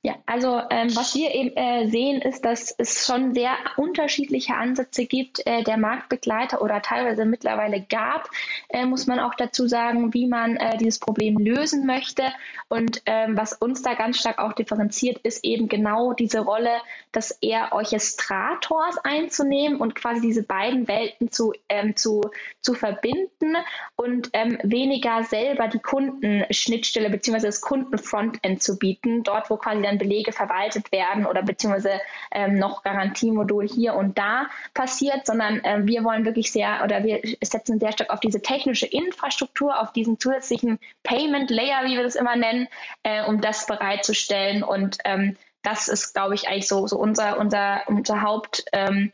Ja, 0.06 0.14
also 0.28 0.62
ähm, 0.70 0.96
was 0.96 1.16
wir 1.16 1.34
eben 1.34 1.58
äh, 1.58 1.88
sehen, 1.88 2.22
ist, 2.22 2.46
dass 2.46 2.70
es 2.78 3.08
schon 3.08 3.34
sehr 3.34 3.54
unterschiedliche 3.76 4.54
Ansätze 4.54 5.08
gibt, 5.08 5.42
äh, 5.48 5.64
der 5.64 5.78
Marktbegleiter 5.78 6.62
oder 6.62 6.84
teilweise 6.84 7.26
mittlerweile 7.26 7.82
gab, 7.82 8.30
äh, 8.70 8.86
muss 8.86 9.08
man 9.08 9.20
auch 9.20 9.34
dazu 9.34 9.68
sagen, 9.68 10.14
wie 10.14 10.28
man 10.28 10.58
äh, 10.58 10.78
dieses 10.78 11.00
Problem 11.00 11.40
lösen 11.40 11.88
möchte. 11.88 12.22
Und 12.68 13.02
ähm, 13.08 13.36
was 13.36 13.54
uns 13.54 13.82
da 13.82 13.96
ganz 13.96 14.20
stark 14.20 14.38
auch 14.38 14.54
differenziert, 14.54 15.18
ist 15.24 15.44
eben 15.44 15.70
genau 15.70 16.14
diese 16.14 16.42
Rolle 16.42 16.78
des 17.16 17.32
eher 17.42 17.70
Orchestrators 17.72 19.00
einzunehmen 19.04 19.80
und 19.80 19.96
quasi 19.96 20.22
diese 20.22 20.44
beiden 20.44 20.88
Welten 20.88 21.32
zu, 21.32 21.54
ähm, 21.68 21.96
zu, 21.96 22.22
zu 22.62 22.76
verbinden 22.76 23.56
und 23.96 24.30
ähm, 24.34 24.60
weniger 24.62 25.24
selber 25.24 25.68
die 25.68 25.80
Kundenschnittstelle 25.80 27.10
bzw. 27.10 27.40
das 27.40 27.62
Kundenfrontend 27.62 28.62
zu 28.62 28.78
bieten, 28.78 29.24
dort 29.24 29.50
wo 29.50 29.58
quasi 29.58 29.82
dann 29.82 29.95
dann 29.96 30.08
Belege 30.08 30.32
verwaltet 30.32 30.92
werden 30.92 31.26
oder 31.26 31.44
beziehungsweise 31.44 32.00
ähm, 32.32 32.56
noch 32.56 32.84
Garantiemodul 32.84 33.68
hier 33.68 33.96
und 33.96 34.18
da 34.18 34.48
passiert, 34.74 35.26
sondern 35.26 35.64
äh, 35.64 35.82
wir 35.86 36.04
wollen 36.04 36.26
wirklich 36.26 36.52
sehr 36.52 36.82
oder 36.84 37.04
wir 37.04 37.22
setzen 37.42 37.80
sehr 37.80 37.92
stark 37.92 38.10
auf 38.10 38.20
diese 38.20 38.42
technische 38.42 38.86
Infrastruktur, 38.86 39.80
auf 39.80 39.94
diesen 39.94 40.20
zusätzlichen 40.20 40.80
Payment 41.04 41.50
Layer, 41.50 41.86
wie 41.86 41.96
wir 41.96 42.04
das 42.04 42.16
immer 42.16 42.36
nennen, 42.36 42.68
äh, 43.04 43.24
um 43.26 43.42
das 43.42 43.66
bereitzustellen. 43.66 44.64
Und 44.64 44.98
ähm, 45.06 45.38
das 45.64 45.88
ist, 45.88 46.14
glaube 46.14 46.36
ich, 46.36 46.48
eigentlich 46.48 46.68
so, 46.68 46.86
so 46.88 46.98
unser, 46.98 47.40
unser, 47.40 47.82
unser 47.88 48.22
Haupt, 48.22 48.66
ähm, 48.72 49.12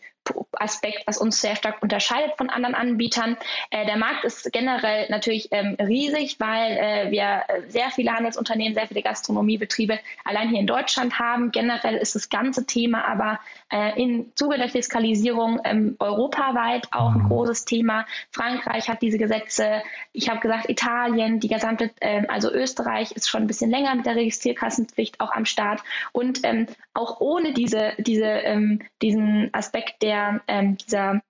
Aspekt, 0.54 1.08
was 1.08 1.18
uns 1.18 1.42
sehr 1.42 1.56
stark 1.56 1.82
unterscheidet 1.82 2.38
von 2.38 2.50
anderen 2.50 2.76
Anbietern. 2.76 3.38
Äh, 3.70 3.86
der 3.86 3.98
Markt 3.98 4.24
ist 4.24 4.52
generell 4.52 5.08
natürlich 5.10 5.48
ähm, 5.52 5.76
riesig, 5.80 6.40
weil 6.40 6.78
äh, 6.78 7.12
wir 7.12 7.44
sehr 7.68 7.90
viele 7.90 8.12
Handelsunternehmen, 8.12 8.74
sehr 8.74 8.88
viele 8.88 9.02
Gastronomiebetriebe 9.02 10.00
allein 10.24 10.50
hier 10.50 10.60
in 10.60 10.68
Deutschland 10.68 11.20
haben. 11.20 11.52
Generell 11.52 11.96
ist 11.96 12.16
das 12.16 12.30
ganze 12.30 12.66
Thema 12.66 13.06
aber 13.06 13.40
äh, 13.72 14.02
im 14.02 14.32
Zuge 14.36 14.58
der 14.58 14.70
Fiskalisierung 14.70 15.60
ähm, 15.64 15.96
europaweit 16.00 16.88
auch 16.92 17.12
ein 17.12 17.24
mhm. 17.24 17.28
großes 17.28 17.66
Thema. 17.66 18.06
Frankreich 18.32 18.90
hat 18.90 19.02
diese 19.02 19.18
Gesetze. 19.18 19.82
Ich 20.14 20.30
habe 20.30 20.40
gesagt, 20.40 20.70
Italien, 20.70 21.40
die 21.40 21.48
gesamte, 21.48 21.92
ähm, 22.02 22.26
also 22.30 22.52
Österreich 22.52 23.14
ist 23.14 23.30
schon 23.30 23.44
ein 23.44 23.48
bisschen 23.48 23.72
länger 23.72 23.96
mit 23.96 24.06
der 24.06 24.16
Registrierkassenpflicht 24.16 25.20
auch 25.20 25.32
am 25.32 25.46
Start. 25.46 25.82
Und 26.12 26.42
ähm, 26.44 26.68
auch 26.94 27.22
ohne 27.22 27.54
diese, 27.54 27.94
diese, 27.98 28.26
ähm, 28.26 28.82
diesen 29.02 29.50
Aspekt 29.54 30.02
der 30.02 30.11
der, 30.12 30.42
ähm, 30.48 30.78
dieser 30.78 31.22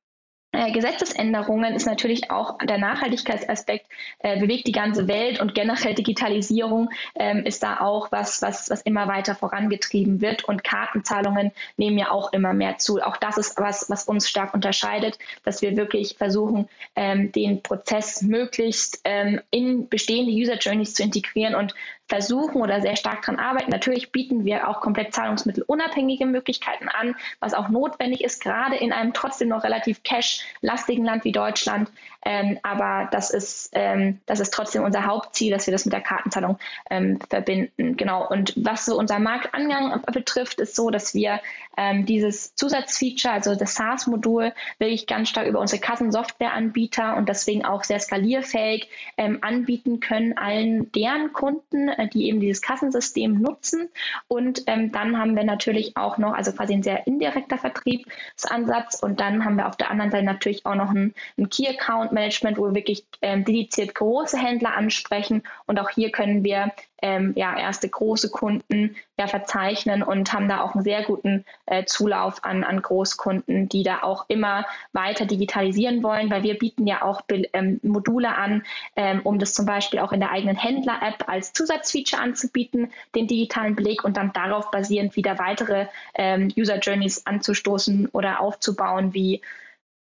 äh, 0.54 0.72
Gesetzesänderungen 0.74 1.76
ist 1.76 1.86
natürlich 1.86 2.30
auch 2.30 2.58
der 2.58 2.78
Nachhaltigkeitsaspekt 2.78 3.86
äh, 4.20 4.38
bewegt 4.38 4.68
die 4.68 4.74
ganze 4.74 5.08
Welt 5.08 5.40
und 5.40 5.56
generell 5.56 5.94
Digitalisierung 5.94 6.90
ähm, 7.16 7.46
ist 7.46 7.64
da 7.64 7.80
auch 7.80 8.12
was, 8.12 8.42
was, 8.42 8.70
was 8.70 8.82
immer 8.82 9.08
weiter 9.08 9.34
vorangetrieben 9.36 10.20
wird 10.20 10.44
und 10.44 10.66
Kartenzahlungen 10.66 11.52
nehmen 11.78 11.98
ja 11.98 12.12
auch 12.12 12.34
immer 12.34 12.54
mehr 12.54 12.78
zu. 12.80 13.00
Auch 13.02 13.16
das 13.16 13.38
ist 13.38 13.58
was, 13.60 13.90
was 13.90 14.06
uns 14.06 14.28
stark 14.28 14.54
unterscheidet, 14.54 15.18
dass 15.46 15.62
wir 15.62 15.78
wirklich 15.78 16.16
versuchen, 16.18 16.68
ähm, 16.98 17.32
den 17.32 17.64
Prozess 17.64 18.22
möglichst 18.22 19.00
ähm, 19.06 19.40
in 19.52 19.88
bestehende 19.88 20.34
User 20.34 20.58
Journeys 20.58 20.96
zu 20.96 21.04
integrieren 21.04 21.56
und 21.56 21.74
versuchen 22.08 22.62
oder 22.62 22.82
sehr 22.82 22.98
stark 22.98 23.22
daran 23.22 23.40
arbeiten. 23.40 23.72
Natürlich 23.72 24.12
bieten 24.12 24.44
wir 24.44 24.68
auch 24.68 24.82
komplett 24.82 25.14
zahlungsmittelunabhängige 25.14 26.26
Möglichkeiten 26.26 26.90
an, 26.90 27.16
was 27.40 27.54
auch 27.54 27.70
notwendig 27.70 28.24
ist, 28.24 28.44
gerade 28.44 28.76
in 28.76 28.92
einem 28.92 29.14
trotzdem 29.14 29.48
noch 29.48 29.64
relativ 29.64 30.04
cash-lastigen 30.04 31.06
Land 31.06 31.24
wie 31.24 31.32
Deutschland. 31.32 31.90
Ähm, 32.24 32.60
aber 32.62 33.08
das 33.12 33.32
ist, 33.32 33.72
ähm, 33.74 34.20
das 34.26 34.40
ist 34.40 34.54
trotzdem 34.54 34.84
unser 34.84 35.06
Hauptziel, 35.06 35.52
dass 35.52 35.66
wir 35.66 35.72
das 35.72 35.86
mit 35.86 35.94
der 35.94 36.02
Kartenzahlung 36.02 36.60
ähm, 36.90 37.20
verbinden. 37.30 37.98
Genau. 37.98 38.28
Und 38.28 38.54
was 38.58 38.86
so 38.86 38.98
unser 38.98 39.18
Marktangang 39.20 40.02
betrifft, 40.12 40.60
ist 40.60 40.76
so, 40.76 40.92
dass 40.92 41.16
wir 41.16 41.40
ähm, 41.78 42.06
dieses 42.06 42.54
Zusatzfeature, 42.56 43.34
also 43.34 43.56
das 43.56 43.74
SaaS-Modul, 43.76 44.54
wirklich 44.78 45.08
ganz 45.08 45.30
stark 45.30 45.48
über 45.48 45.60
unsere 45.60 45.82
Kassensoftware-Anbieter 45.82 47.16
und 47.16 47.28
deswegen 47.28 47.66
auch 47.66 47.84
sehr 47.84 48.00
skalierfähig 48.00 48.90
ähm, 49.18 49.40
anbieten 49.42 50.00
können 50.00 50.38
allen 50.38 50.92
deren 50.92 51.34
Kunden, 51.34 51.90
die 52.08 52.28
eben 52.28 52.40
dieses 52.40 52.62
Kassensystem 52.62 53.40
nutzen. 53.42 53.90
Und 54.28 54.64
ähm, 54.68 54.92
dann 54.92 55.18
haben 55.18 55.36
wir 55.36 55.44
natürlich 55.44 55.98
auch 55.98 56.18
noch, 56.18 56.34
also 56.34 56.52
quasi 56.52 56.74
ein 56.74 56.84
sehr 56.84 57.08
indirekter 57.08 57.58
Vertriebsansatz. 57.58 59.02
Und 59.02 59.20
dann 59.20 59.46
haben 59.46 59.58
wir 59.58 59.68
auf 59.68 59.78
der 59.78 59.92
anderen 59.92 60.12
Seite 60.12 60.26
natürlich 60.26 60.66
auch 60.66 60.76
noch 60.76 60.90
einen, 60.90 61.14
einen 61.38 61.50
Key-Account 61.50 62.12
Management, 62.12 62.58
wo 62.58 62.66
wir 62.66 62.76
wirklich 62.76 63.06
ähm, 63.22 63.46
dediziert 63.46 63.96
große 63.96 64.38
Händler 64.38 64.76
ansprechen. 64.76 65.44
Und 65.66 65.80
auch 65.80 65.90
hier 65.90 66.12
können 66.12 66.44
wir 66.44 66.72
ähm, 67.02 67.34
ja, 67.36 67.58
erste 67.58 67.90
große 67.90 68.30
Kunden 68.30 68.96
ja, 69.18 69.28
verzeichnen 69.28 70.04
und 70.04 70.32
haben 70.34 70.48
da 70.48 70.62
auch 70.62 70.76
einen 70.76 70.84
sehr 70.84 71.04
guten 71.04 71.46
äh, 71.66 71.86
Zulauf 71.86 72.44
an, 72.44 72.64
an 72.64 72.82
Großkunden, 72.82 73.70
die 73.70 73.84
da 73.84 74.04
auch 74.04 74.26
immer 74.28 74.66
weiter 74.94 75.26
digitalisieren 75.26 76.04
wollen, 76.04 76.30
weil 76.30 76.44
wir 76.44 76.58
bieten 76.58 76.88
ja 76.88 77.02
auch 77.02 77.22
ähm, 77.30 77.80
Module 77.84 78.36
an, 78.36 78.64
ähm, 78.96 79.22
um 79.24 79.40
das 79.40 79.54
zum 79.54 79.66
Beispiel 79.66 80.00
auch 80.00 80.12
in 80.12 80.20
der 80.20 80.32
eigenen 80.32 80.56
Händler-App 80.56 81.28
als 81.28 81.54
Zusatzfeature 81.82 82.22
anzubieten, 82.22 82.92
den 83.16 83.28
digitalen 83.28 83.76
Beleg 83.76 84.04
und 84.04 84.18
dann 84.18 84.34
darauf 84.34 84.72
basierend 84.72 85.16
wieder 85.16 85.40
weitere 85.40 85.88
ähm, 86.16 86.52
User 86.58 86.80
Journeys 86.80 87.26
anzustoßen 87.26 88.10
oder 88.12 88.40
aufzubauen, 88.40 89.14
wie 89.14 89.42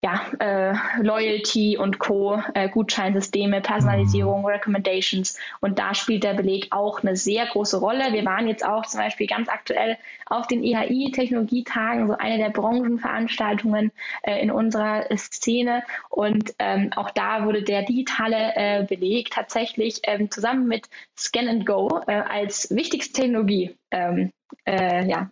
ja, 0.01 0.21
äh, 0.39 0.73
Loyalty 1.01 1.77
und 1.77 1.99
Co., 1.99 2.41
äh, 2.53 2.69
Gutscheinsysteme, 2.69 3.59
Personalisierung, 3.59 4.45
Recommendations. 4.45 5.38
Und 5.59 5.77
da 5.77 5.93
spielt 5.93 6.23
der 6.23 6.35
Beleg 6.35 6.67
auch 6.71 7.03
eine 7.03 7.17
sehr 7.17 7.45
große 7.47 7.77
Rolle. 7.77 8.13
Wir 8.13 8.23
waren 8.23 8.47
jetzt 8.47 8.65
auch 8.65 8.85
zum 8.85 9.01
Beispiel 9.01 9.27
ganz 9.27 9.49
aktuell 9.49 9.97
auf 10.25 10.47
den 10.47 10.63
EHI-Technologietagen, 10.63 12.07
so 12.07 12.13
eine 12.13 12.38
der 12.38 12.49
Branchenveranstaltungen 12.49 13.91
äh, 14.23 14.41
in 14.41 14.51
unserer 14.51 15.05
Szene. 15.17 15.83
Und 16.09 16.53
ähm, 16.59 16.91
auch 16.95 17.12
da 17.12 17.43
wurde 17.43 17.63
der 17.63 17.83
digitale 17.83 18.55
äh, 18.55 18.85
Beleg 18.88 19.31
tatsächlich 19.31 19.99
ähm, 20.03 20.31
zusammen 20.31 20.67
mit 20.67 20.89
Scan 21.17 21.49
and 21.49 21.65
Go 21.65 22.01
äh, 22.07 22.13
als 22.13 22.73
wichtigste 22.73 23.21
Technologie 23.21 23.75
ähm, 23.91 24.31
äh, 24.65 25.05
ja, 25.09 25.29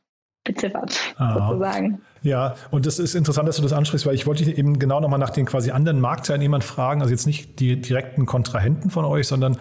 beziffert, 0.48 1.00
Aha. 1.18 1.50
sozusagen. 1.50 2.02
Ja, 2.24 2.56
und 2.72 2.86
das 2.86 3.00
ist 3.00 3.16
interessant, 3.16 3.48
dass 3.48 3.58
du 3.58 3.62
das 3.62 3.74
ansprichst, 3.74 4.06
weil 4.06 4.16
ich 4.16 4.26
wollte 4.26 4.44
eben 4.44 4.80
genau 4.80 5.00
nochmal 5.00 5.20
nach 5.20 5.30
den 5.30 5.46
quasi 5.46 5.72
anderen 5.72 6.02
Marktteilnehmern 6.02 6.62
fragen, 6.62 7.02
also 7.02 7.12
jetzt 7.12 7.28
nicht 7.28 7.60
die 7.60 7.80
direkten 7.80 8.26
Kontrahenten 8.26 8.90
von 8.90 9.06
euch, 9.06 9.28
sondern 9.28 9.58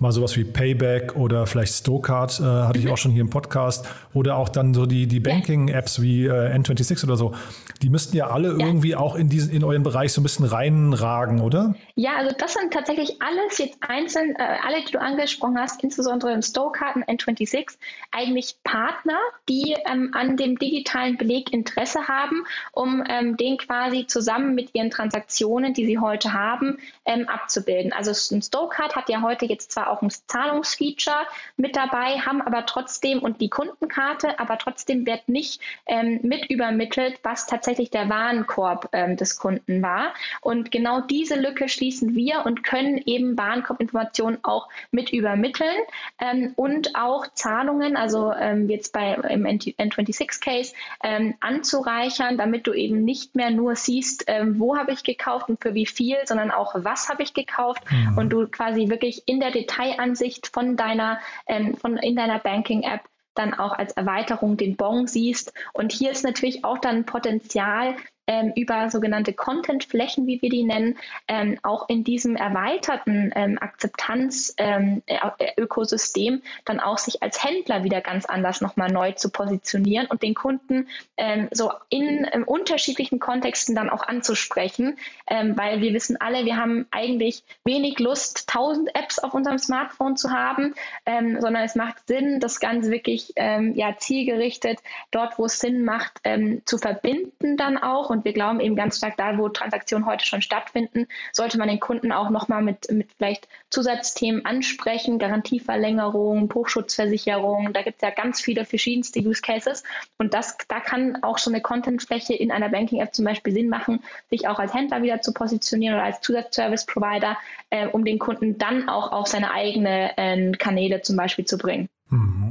mal 0.00 0.12
sowas 0.12 0.36
wie 0.36 0.44
Payback 0.44 1.16
oder 1.16 1.46
vielleicht 1.46 1.74
Stokart, 1.74 2.40
äh, 2.40 2.44
hatte 2.44 2.78
ich 2.78 2.86
mhm. 2.86 2.92
auch 2.92 2.96
schon 2.96 3.12
hier 3.12 3.20
im 3.20 3.30
Podcast, 3.30 3.86
oder 4.12 4.36
auch 4.36 4.48
dann 4.48 4.74
so 4.74 4.86
die, 4.86 5.06
die 5.06 5.20
Banking-Apps 5.20 6.00
wie 6.02 6.26
äh, 6.26 6.54
N26 6.56 7.04
oder 7.04 7.16
so. 7.16 7.34
Die 7.82 7.88
müssten 7.88 8.16
ja 8.16 8.28
alle 8.28 8.56
ja. 8.58 8.66
irgendwie 8.66 8.96
auch 8.96 9.16
in 9.16 9.28
diesen, 9.28 9.52
in 9.52 9.64
euren 9.64 9.82
Bereich 9.82 10.12
so 10.12 10.20
ein 10.20 10.24
bisschen 10.24 10.46
reinragen, 10.46 11.40
oder? 11.40 11.74
Ja, 11.94 12.16
also 12.16 12.34
das 12.36 12.54
sind 12.54 12.72
tatsächlich 12.72 13.20
alles 13.20 13.58
jetzt 13.58 13.78
einzeln, 13.80 14.34
äh, 14.36 14.56
alle, 14.66 14.84
die 14.84 14.92
du 14.92 15.00
angesprochen 15.00 15.58
hast, 15.58 15.82
insbesondere 15.82 16.32
im 16.32 16.42
Stokart 16.42 16.96
und 16.96 17.04
N26, 17.04 17.76
eigentlich 18.10 18.56
Partner, 18.64 19.18
die 19.48 19.76
ähm, 19.90 20.10
an 20.14 20.36
dem 20.36 20.58
digitalen 20.58 21.16
Beleg 21.16 21.52
Interesse 21.52 22.08
haben, 22.08 22.44
um 22.72 23.02
ähm, 23.08 23.36
den 23.36 23.58
quasi 23.58 24.06
zusammen 24.06 24.54
mit 24.54 24.74
ihren 24.74 24.90
Transaktionen, 24.90 25.74
die 25.74 25.86
sie 25.86 25.98
heute 25.98 26.32
haben, 26.32 26.78
ähm, 27.04 27.28
abzubilden. 27.28 27.92
Also 27.92 28.12
ein 28.34 28.42
Stokart 28.42 28.96
hat 28.96 29.08
ja 29.08 29.22
heute 29.22 29.46
jetzt 29.46 29.72
zwar 29.72 29.83
auch 29.88 30.02
ein 30.02 30.10
Zahlungsfeature 30.10 31.26
mit 31.56 31.76
dabei, 31.76 32.18
haben 32.18 32.42
aber 32.42 32.66
trotzdem 32.66 33.20
und 33.20 33.40
die 33.40 33.48
Kundenkarte, 33.48 34.38
aber 34.38 34.58
trotzdem 34.58 35.06
wird 35.06 35.28
nicht 35.28 35.60
ähm, 35.86 36.20
mit 36.22 36.50
übermittelt, 36.50 37.20
was 37.22 37.46
tatsächlich 37.46 37.90
der 37.90 38.08
Warenkorb 38.08 38.88
ähm, 38.92 39.16
des 39.16 39.38
Kunden 39.38 39.82
war. 39.82 40.14
Und 40.40 40.70
genau 40.70 41.00
diese 41.00 41.38
Lücke 41.38 41.68
schließen 41.68 42.14
wir 42.14 42.44
und 42.44 42.64
können 42.64 43.00
eben 43.06 43.36
Warenkorbinformationen 43.36 44.40
auch 44.42 44.68
mit 44.90 45.12
übermitteln 45.12 45.76
ähm, 46.18 46.52
und 46.56 46.96
auch 46.96 47.26
Zahlungen, 47.34 47.96
also 47.96 48.32
ähm, 48.32 48.68
jetzt 48.68 48.92
bei 48.92 49.14
im 49.14 49.44
N26-Case, 49.44 50.74
ähm, 51.02 51.34
anzureichern, 51.40 52.38
damit 52.38 52.66
du 52.66 52.72
eben 52.72 53.04
nicht 53.04 53.34
mehr 53.34 53.50
nur 53.50 53.76
siehst, 53.76 54.24
ähm, 54.26 54.58
wo 54.58 54.76
habe 54.76 54.92
ich 54.92 55.02
gekauft 55.02 55.48
und 55.48 55.62
für 55.62 55.74
wie 55.74 55.86
viel, 55.86 56.16
sondern 56.24 56.50
auch 56.50 56.74
was 56.76 57.08
habe 57.08 57.22
ich 57.22 57.34
gekauft 57.34 57.82
mhm. 57.90 58.18
und 58.18 58.30
du 58.30 58.48
quasi 58.48 58.88
wirklich 58.88 59.22
in 59.26 59.40
der 59.40 59.50
Detailansicht 59.74 60.48
von 60.48 60.76
deiner, 60.76 61.20
ähm, 61.46 61.76
von 61.76 61.96
in 61.96 62.16
deiner 62.16 62.38
Banking-App 62.38 63.02
dann 63.34 63.54
auch 63.54 63.72
als 63.72 63.92
Erweiterung 63.92 64.56
den 64.56 64.76
Bon 64.76 65.06
siehst. 65.06 65.52
Und 65.72 65.92
hier 65.92 66.12
ist 66.12 66.24
natürlich 66.24 66.64
auch 66.64 66.78
dann 66.78 67.04
Potenzial, 67.04 67.96
ähm, 68.26 68.52
über 68.56 68.88
sogenannte 68.90 69.34
Content-Flächen, 69.34 70.26
wie 70.26 70.40
wir 70.40 70.48
die 70.48 70.64
nennen, 70.64 70.96
ähm, 71.28 71.58
auch 71.62 71.86
in 71.88 72.02
diesem 72.04 72.36
erweiterten 72.36 73.32
ähm, 73.34 73.58
Akzeptanz-Ökosystem 73.60 76.34
ähm, 76.34 76.42
äh, 76.42 76.48
dann 76.64 76.80
auch 76.80 76.96
sich 76.98 77.22
als 77.22 77.44
Händler 77.44 77.84
wieder 77.84 78.00
ganz 78.00 78.24
anders 78.24 78.62
nochmal 78.62 78.90
neu 78.90 79.12
zu 79.12 79.30
positionieren 79.30 80.06
und 80.06 80.22
den 80.22 80.34
Kunden 80.34 80.88
ähm, 81.16 81.48
so 81.52 81.72
in 81.90 82.26
ähm, 82.32 82.44
unterschiedlichen 82.44 83.18
Kontexten 83.18 83.74
dann 83.74 83.90
auch 83.90 84.06
anzusprechen, 84.06 84.96
weil 85.26 85.80
wir 85.80 85.94
wissen 85.94 86.20
alle, 86.20 86.44
wir 86.44 86.56
haben 86.56 86.86
eigentlich 86.90 87.42
wenig 87.64 87.98
Lust, 87.98 88.46
tausend 88.48 88.94
Apps 88.94 89.18
auf 89.18 89.32
unserem 89.34 89.58
Smartphone 89.58 90.16
zu 90.16 90.30
haben, 90.30 90.74
sondern 91.04 91.64
es 91.64 91.74
macht 91.74 92.06
Sinn, 92.06 92.38
das 92.40 92.60
Ganze 92.60 92.90
wirklich 92.90 93.32
ja, 93.36 93.96
zielgerichtet 93.96 94.80
dort, 95.10 95.38
wo 95.38 95.46
es 95.46 95.58
Sinn 95.60 95.84
macht, 95.84 96.20
zu 96.64 96.78
verbinden 96.78 97.56
dann 97.56 97.78
auch 97.78 98.10
und 98.14 98.24
wir 98.24 98.32
glauben 98.32 98.60
eben 98.60 98.76
ganz 98.76 98.98
stark, 98.98 99.16
da 99.16 99.36
wo 99.36 99.48
Transaktionen 99.48 100.06
heute 100.06 100.24
schon 100.24 100.40
stattfinden, 100.40 101.06
sollte 101.32 101.58
man 101.58 101.68
den 101.68 101.80
Kunden 101.80 102.12
auch 102.12 102.30
nochmal 102.30 102.62
mit, 102.62 102.90
mit 102.90 103.10
vielleicht 103.16 103.48
Zusatzthemen 103.70 104.46
ansprechen, 104.46 105.18
Garantieverlängerung, 105.18 106.48
Hochschutzversicherung. 106.54 107.72
Da 107.72 107.82
gibt 107.82 107.96
es 107.96 108.02
ja 108.02 108.10
ganz 108.10 108.40
viele 108.40 108.64
verschiedenste 108.64 109.18
Use 109.20 109.42
Cases. 109.42 109.82
Und 110.16 110.32
das, 110.32 110.56
da 110.68 110.78
kann 110.78 111.22
auch 111.22 111.38
so 111.38 111.50
eine 111.50 111.60
Contentfläche 111.60 112.34
in 112.34 112.52
einer 112.52 112.68
Banking-App 112.68 113.14
zum 113.14 113.24
Beispiel 113.24 113.52
Sinn 113.52 113.68
machen, 113.68 114.00
sich 114.30 114.46
auch 114.46 114.60
als 114.60 114.72
Händler 114.72 115.02
wieder 115.02 115.20
zu 115.20 115.34
positionieren 115.34 115.96
oder 115.96 116.04
als 116.04 116.20
Zusatzservice-Provider, 116.20 117.36
äh, 117.70 117.88
um 117.88 118.04
den 118.04 118.20
Kunden 118.20 118.58
dann 118.58 118.88
auch 118.88 119.10
auf 119.10 119.26
seine 119.26 119.50
eigenen 119.50 120.10
äh, 120.16 120.52
Kanäle 120.52 121.02
zum 121.02 121.16
Beispiel 121.16 121.44
zu 121.44 121.58
bringen. 121.58 121.88
Mhm. 122.10 122.43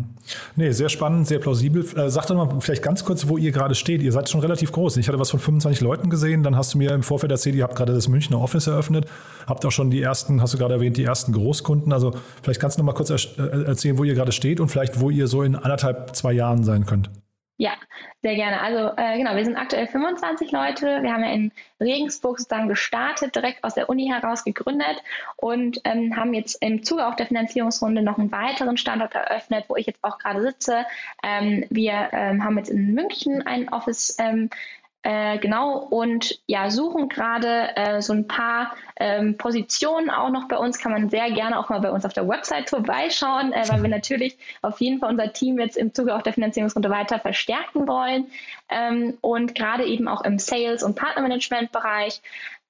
Nee, 0.56 0.72
sehr 0.72 0.90
spannend, 0.90 1.28
sehr 1.28 1.40
plausibel. 1.40 1.86
Äh, 1.98 2.10
sag 2.10 2.28
doch 2.28 2.36
mal 2.36 2.62
vielleicht 2.62 2.84
ganz 2.84 3.04
kurz, 3.04 3.28
wo 3.28 3.38
ihr 3.38 3.52
gerade 3.52 3.76
steht. 3.76 4.02
Ihr 4.02 4.12
seid 4.12 4.30
schon 4.30 4.42
relativ 4.42 4.72
groß. 4.72 4.98
Ich 4.98 5.08
hatte 5.08 5.20
was 5.20 5.32
von 5.32 5.40
25 5.40 5.82
Leuten 5.82 6.10
gesehen. 6.10 6.44
Dann 6.44 6.56
hast 6.56 6.74
du 6.74 6.78
mir 6.78 6.92
im 6.92 7.04
Vorfeld 7.04 7.32
erzählt, 7.32 7.56
ihr 7.56 7.64
habt 7.64 7.76
gerade 7.76 7.94
das 7.94 8.08
Münchner 8.08 8.40
Office 8.40 8.68
eröffnet. 8.68 9.06
Habt 9.48 9.66
auch 9.66 9.72
schon 9.72 9.92
die 9.92 10.02
ersten, 10.02 10.42
hast 10.42 10.54
du 10.54 10.58
gerade 10.58 10.76
erwähnt, 10.76 10.98
die 10.98 11.04
ersten 11.04 11.34
Großkunden. 11.34 11.92
Also 11.92 12.14
vielleicht 12.42 12.60
kannst 12.60 12.78
du 12.78 12.82
noch 12.82 12.86
mal 12.86 12.94
kurz 12.94 13.10
äh, 13.10 13.42
erzählen, 13.66 13.98
wo 13.98 14.04
ihr 14.04 14.14
gerade 14.14 14.32
steht 14.32 14.60
und 14.60 14.70
vielleicht, 14.70 15.00
wo 15.00 15.10
ihr 15.10 15.28
so 15.28 15.44
in 15.44 15.56
anderthalb, 15.56 16.16
zwei 16.16 16.34
Jahren 16.34 16.64
sein 16.64 16.86
könnt. 16.86 17.10
Ja, 17.58 17.74
sehr 18.24 18.36
gerne. 18.36 18.62
Also 18.62 18.98
äh, 18.98 19.18
genau, 19.18 19.36
wir 19.36 19.46
sind 19.46 19.58
aktuell 19.58 19.88
25 19.88 20.52
Leute. 20.52 21.04
Wir 21.04 21.14
haben 21.14 21.24
ja 21.24 21.32
in 21.32 21.52
Regensburg 21.80 22.40
sozusagen 22.40 22.68
gestartet, 22.68 23.36
direkt 23.36 23.64
aus 23.64 23.76
der 23.76 23.90
Uni 23.90 24.08
heraus 24.08 24.44
gegründet 24.44 25.04
und 25.36 25.80
ähm, 25.84 26.16
haben 26.16 26.34
jetzt 26.34 26.64
im 26.64 26.84
Zuge 26.84 27.08
auch 27.08 27.16
der 27.16 27.28
Finanzierungsrunde 27.28 28.02
noch 28.02 28.18
einen 28.18 28.32
weiteren 28.32 28.78
Standort 28.78 29.14
eröffnet, 29.14 29.66
wo 29.68 29.76
ich 29.76 29.86
jetzt 29.86 30.04
auch 30.04 30.18
gerade 30.18 30.42
sitze. 30.42 30.86
Ähm, 31.22 31.66
wir 31.70 32.10
ähm, 32.12 32.44
haben 32.44 32.58
jetzt 32.58 32.70
in 32.70 32.96
München 32.96 33.46
ein 33.46 33.70
Office 33.70 34.18
ähm, 34.20 34.50
äh, 35.04 35.38
genau, 35.38 35.80
und 35.80 36.40
ja, 36.48 36.70
suchen 36.70 37.10
gerade 37.10 37.76
äh, 37.76 38.02
so 38.02 38.14
ein 38.14 38.26
paar 38.26 38.74
ähm, 38.96 39.38
Positionen 39.38 40.10
auch 40.10 40.30
noch 40.30 40.48
bei 40.48 40.58
uns. 40.58 40.80
Kann 40.80 40.94
man 40.94 41.10
sehr 41.10 41.30
gerne 41.32 41.60
auch 41.60 41.68
mal 41.68 41.82
bei 41.82 41.92
uns 41.92 42.06
auf 42.06 42.14
der 42.14 42.26
Website 42.26 42.70
vorbeischauen, 42.70 43.52
äh, 43.52 43.68
weil 43.68 43.82
wir 43.82 43.90
natürlich 43.90 44.38
auf 44.62 44.80
jeden 44.80 45.00
Fall 45.00 45.12
unser 45.12 45.34
Team 45.34 45.60
jetzt 45.60 45.76
im 45.76 45.94
Zuge 45.94 46.16
auch 46.16 46.22
der 46.22 46.32
Finanzierungsrunde 46.32 46.90
weiter 46.90 47.20
verstärken 47.20 47.86
wollen. 47.86 48.28
Ähm, 48.70 49.18
und 49.20 49.56
gerade 49.56 49.84
eben 49.84 50.08
auch 50.08 50.24
im 50.24 50.40
Sales- 50.40 50.84
und 50.84 50.96
Partnermanagement-Bereich. 50.96 52.22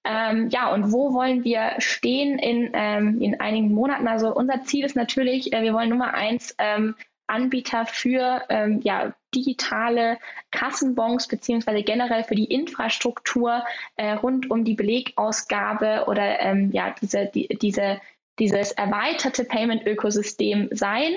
Ähm, 0.04 0.50
ja, 0.50 0.74
und 0.74 0.92
wo 0.92 1.14
wollen 1.14 1.44
wir 1.44 1.76
stehen 1.78 2.40
in, 2.40 2.72
ähm, 2.74 3.22
in 3.22 3.40
einigen 3.40 3.72
Monaten? 3.74 4.08
Also 4.08 4.34
unser 4.34 4.64
Ziel 4.64 4.86
ist 4.86 4.96
natürlich, 4.96 5.54
äh, 5.54 5.62
wir 5.62 5.74
wollen 5.74 5.90
Nummer 5.90 6.16
eins 6.16 6.56
ähm, 6.58 6.96
Anbieter 7.28 7.86
für 7.86 8.44
ähm, 8.50 8.82
ja, 8.84 9.14
digitale 9.34 10.20
Kassenbons 10.52 11.28
beziehungsweise 11.28 11.84
generell 11.84 12.24
für 12.24 12.36
die 12.36 12.46
Infrastruktur 12.46 13.64
äh, 13.96 14.12
rund 14.14 14.52
um 14.52 14.64
die 14.64 14.76
Belegausgabe 14.76 16.06
oder 16.08 16.40
ähm, 16.40 16.72
ja, 16.72 16.94
diese, 17.02 17.30
die, 17.34 17.48
diese, 17.48 18.02
dieses 18.40 18.72
erweiterte 18.72 19.46
Payment-Ökosystem 19.46 20.70
sein 20.72 21.16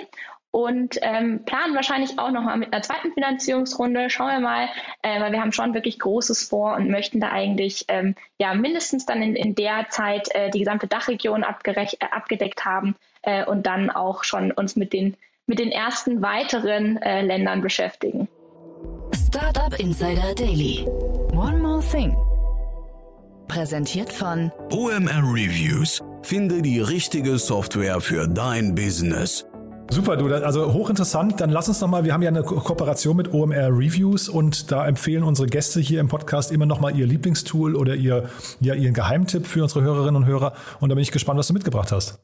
und 0.57 0.99
ähm, 1.03 1.45
planen 1.45 1.75
wahrscheinlich 1.75 2.19
auch 2.19 2.31
nochmal 2.31 2.57
mit 2.57 2.73
einer 2.73 2.81
zweiten 2.81 3.12
Finanzierungsrunde. 3.12 4.09
Schauen 4.09 4.29
wir 4.29 4.40
mal, 4.40 4.69
äh, 5.03 5.21
weil 5.21 5.33
wir 5.33 5.42
haben 5.42 5.53
schon 5.53 5.75
wirklich 5.75 5.99
Großes 5.99 6.49
vor 6.49 6.77
und 6.77 6.88
möchten 6.88 7.21
da 7.21 7.31
eigentlich 7.31 7.85
ähm, 7.88 8.14
ja 8.38 8.55
mindestens 8.55 9.05
dann 9.05 9.21
in, 9.21 9.37
in 9.37 9.55
der 9.55 9.90
Zeit 9.90 10.35
äh, 10.35 10.51
die 10.51 10.61
gesamte 10.61 10.87
Dachregion 10.87 11.42
äh, 11.42 12.07
abgedeckt 12.11 12.64
haben 12.64 12.97
äh, 13.21 13.45
und 13.45 13.66
dann 13.66 13.90
auch 13.90 14.25
schon 14.25 14.51
uns 14.51 14.77
mit 14.77 14.95
den 14.95 15.19
mit 15.46 15.59
den 15.59 15.70
ersten 15.70 16.22
weiteren 16.22 16.96
äh, 16.98 17.22
Ländern 17.22 17.62
beschäftigen. 17.62 18.28
Startup 19.14 19.78
Insider 19.78 20.35
Daily. 20.35 20.87
One 21.32 21.59
more 21.59 21.80
thing. 21.80 22.16
Präsentiert 23.48 24.12
von 24.12 24.50
OMR 24.72 25.22
Reviews. 25.22 26.02
Finde 26.22 26.62
die 26.62 26.80
richtige 26.80 27.38
Software 27.38 28.00
für 28.00 28.26
dein 28.26 28.74
Business. 28.74 29.46
Super, 29.88 30.16
du, 30.16 30.26
also 30.35 30.72
hochinteressant. 30.72 31.40
Dann 31.40 31.50
lass 31.50 31.68
uns 31.68 31.80
nochmal, 31.80 32.04
wir 32.04 32.12
haben 32.12 32.22
ja 32.22 32.28
eine 32.28 32.42
Ko 32.42 32.56
Kooperation 32.56 33.16
mit 33.16 33.32
OMR 33.32 33.68
Reviews 33.68 34.28
und 34.28 34.72
da 34.72 34.85
empfehlen 34.85 35.22
unsere 35.22 35.46
Gäste 35.46 35.80
hier 35.80 36.00
im 36.00 36.09
Podcast 36.09 36.50
immer 36.50 36.66
nochmal 36.66 36.96
ihr 36.98 37.06
Lieblingstool 37.06 37.76
oder 37.76 37.94
ihr, 37.94 38.28
ja, 38.61 38.74
ihren 38.74 38.94
Geheimtipp 38.94 39.46
für 39.46 39.62
unsere 39.62 39.82
Hörerinnen 39.82 40.16
und 40.16 40.26
Hörer. 40.26 40.54
Und 40.80 40.88
da 40.88 40.96
bin 40.96 41.02
ich 41.02 41.12
gespannt, 41.12 41.38
was 41.38 41.46
du 41.46 41.54
mitgebracht 41.54 41.92
hast. 41.92 42.18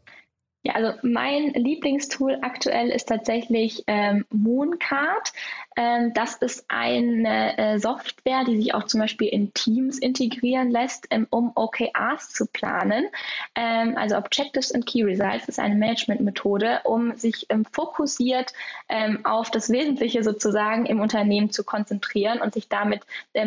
Ja, 0.65 0.75
also 0.75 0.97
mein 1.03 1.53
Lieblingstool 1.55 2.39
aktuell 2.43 2.91
ist 2.91 3.09
tatsächlich 3.09 3.83
ähm, 3.89 4.25
Mooncard. 4.31 5.33
Ähm, 5.77 6.13
das 6.15 6.35
ist 6.37 6.65
eine 6.69 7.57
äh, 7.59 7.79
Software, 7.79 8.45
die 8.45 8.57
sich 8.57 8.75
auch 8.75 8.85
zum 8.85 9.01
Beispiel 9.01 9.29
in 9.29 9.55
Teams 9.55 9.99
integrieren 9.99 10.71
lässt, 10.71 11.07
ähm, 11.11 11.27
um 11.31 11.53
OKRs 11.55 12.31
zu 12.31 12.47
planen. 12.47 13.07
Ähm, 13.55 13.97
also 13.97 14.17
Objectives 14.17 14.73
and 14.73 14.87
Key 14.87 15.03
Results 15.03 15.49
ist 15.49 15.59
eine 15.59 15.75
Managementmethode, 15.75 16.81
um 16.85 17.15
sich 17.17 17.47
ähm, 17.49 17.65
fokussiert 17.65 18.53
ähm, 18.89 19.25
auf 19.25 19.51
das 19.51 19.71
Wesentliche 19.71 20.23
sozusagen 20.23 20.87
im 20.87 21.01
Unternehmen 21.01 21.51
zu 21.51 21.65
konzentrieren 21.65 22.41
und 22.41 22.55
sich 22.55 22.69
damit 22.69 23.03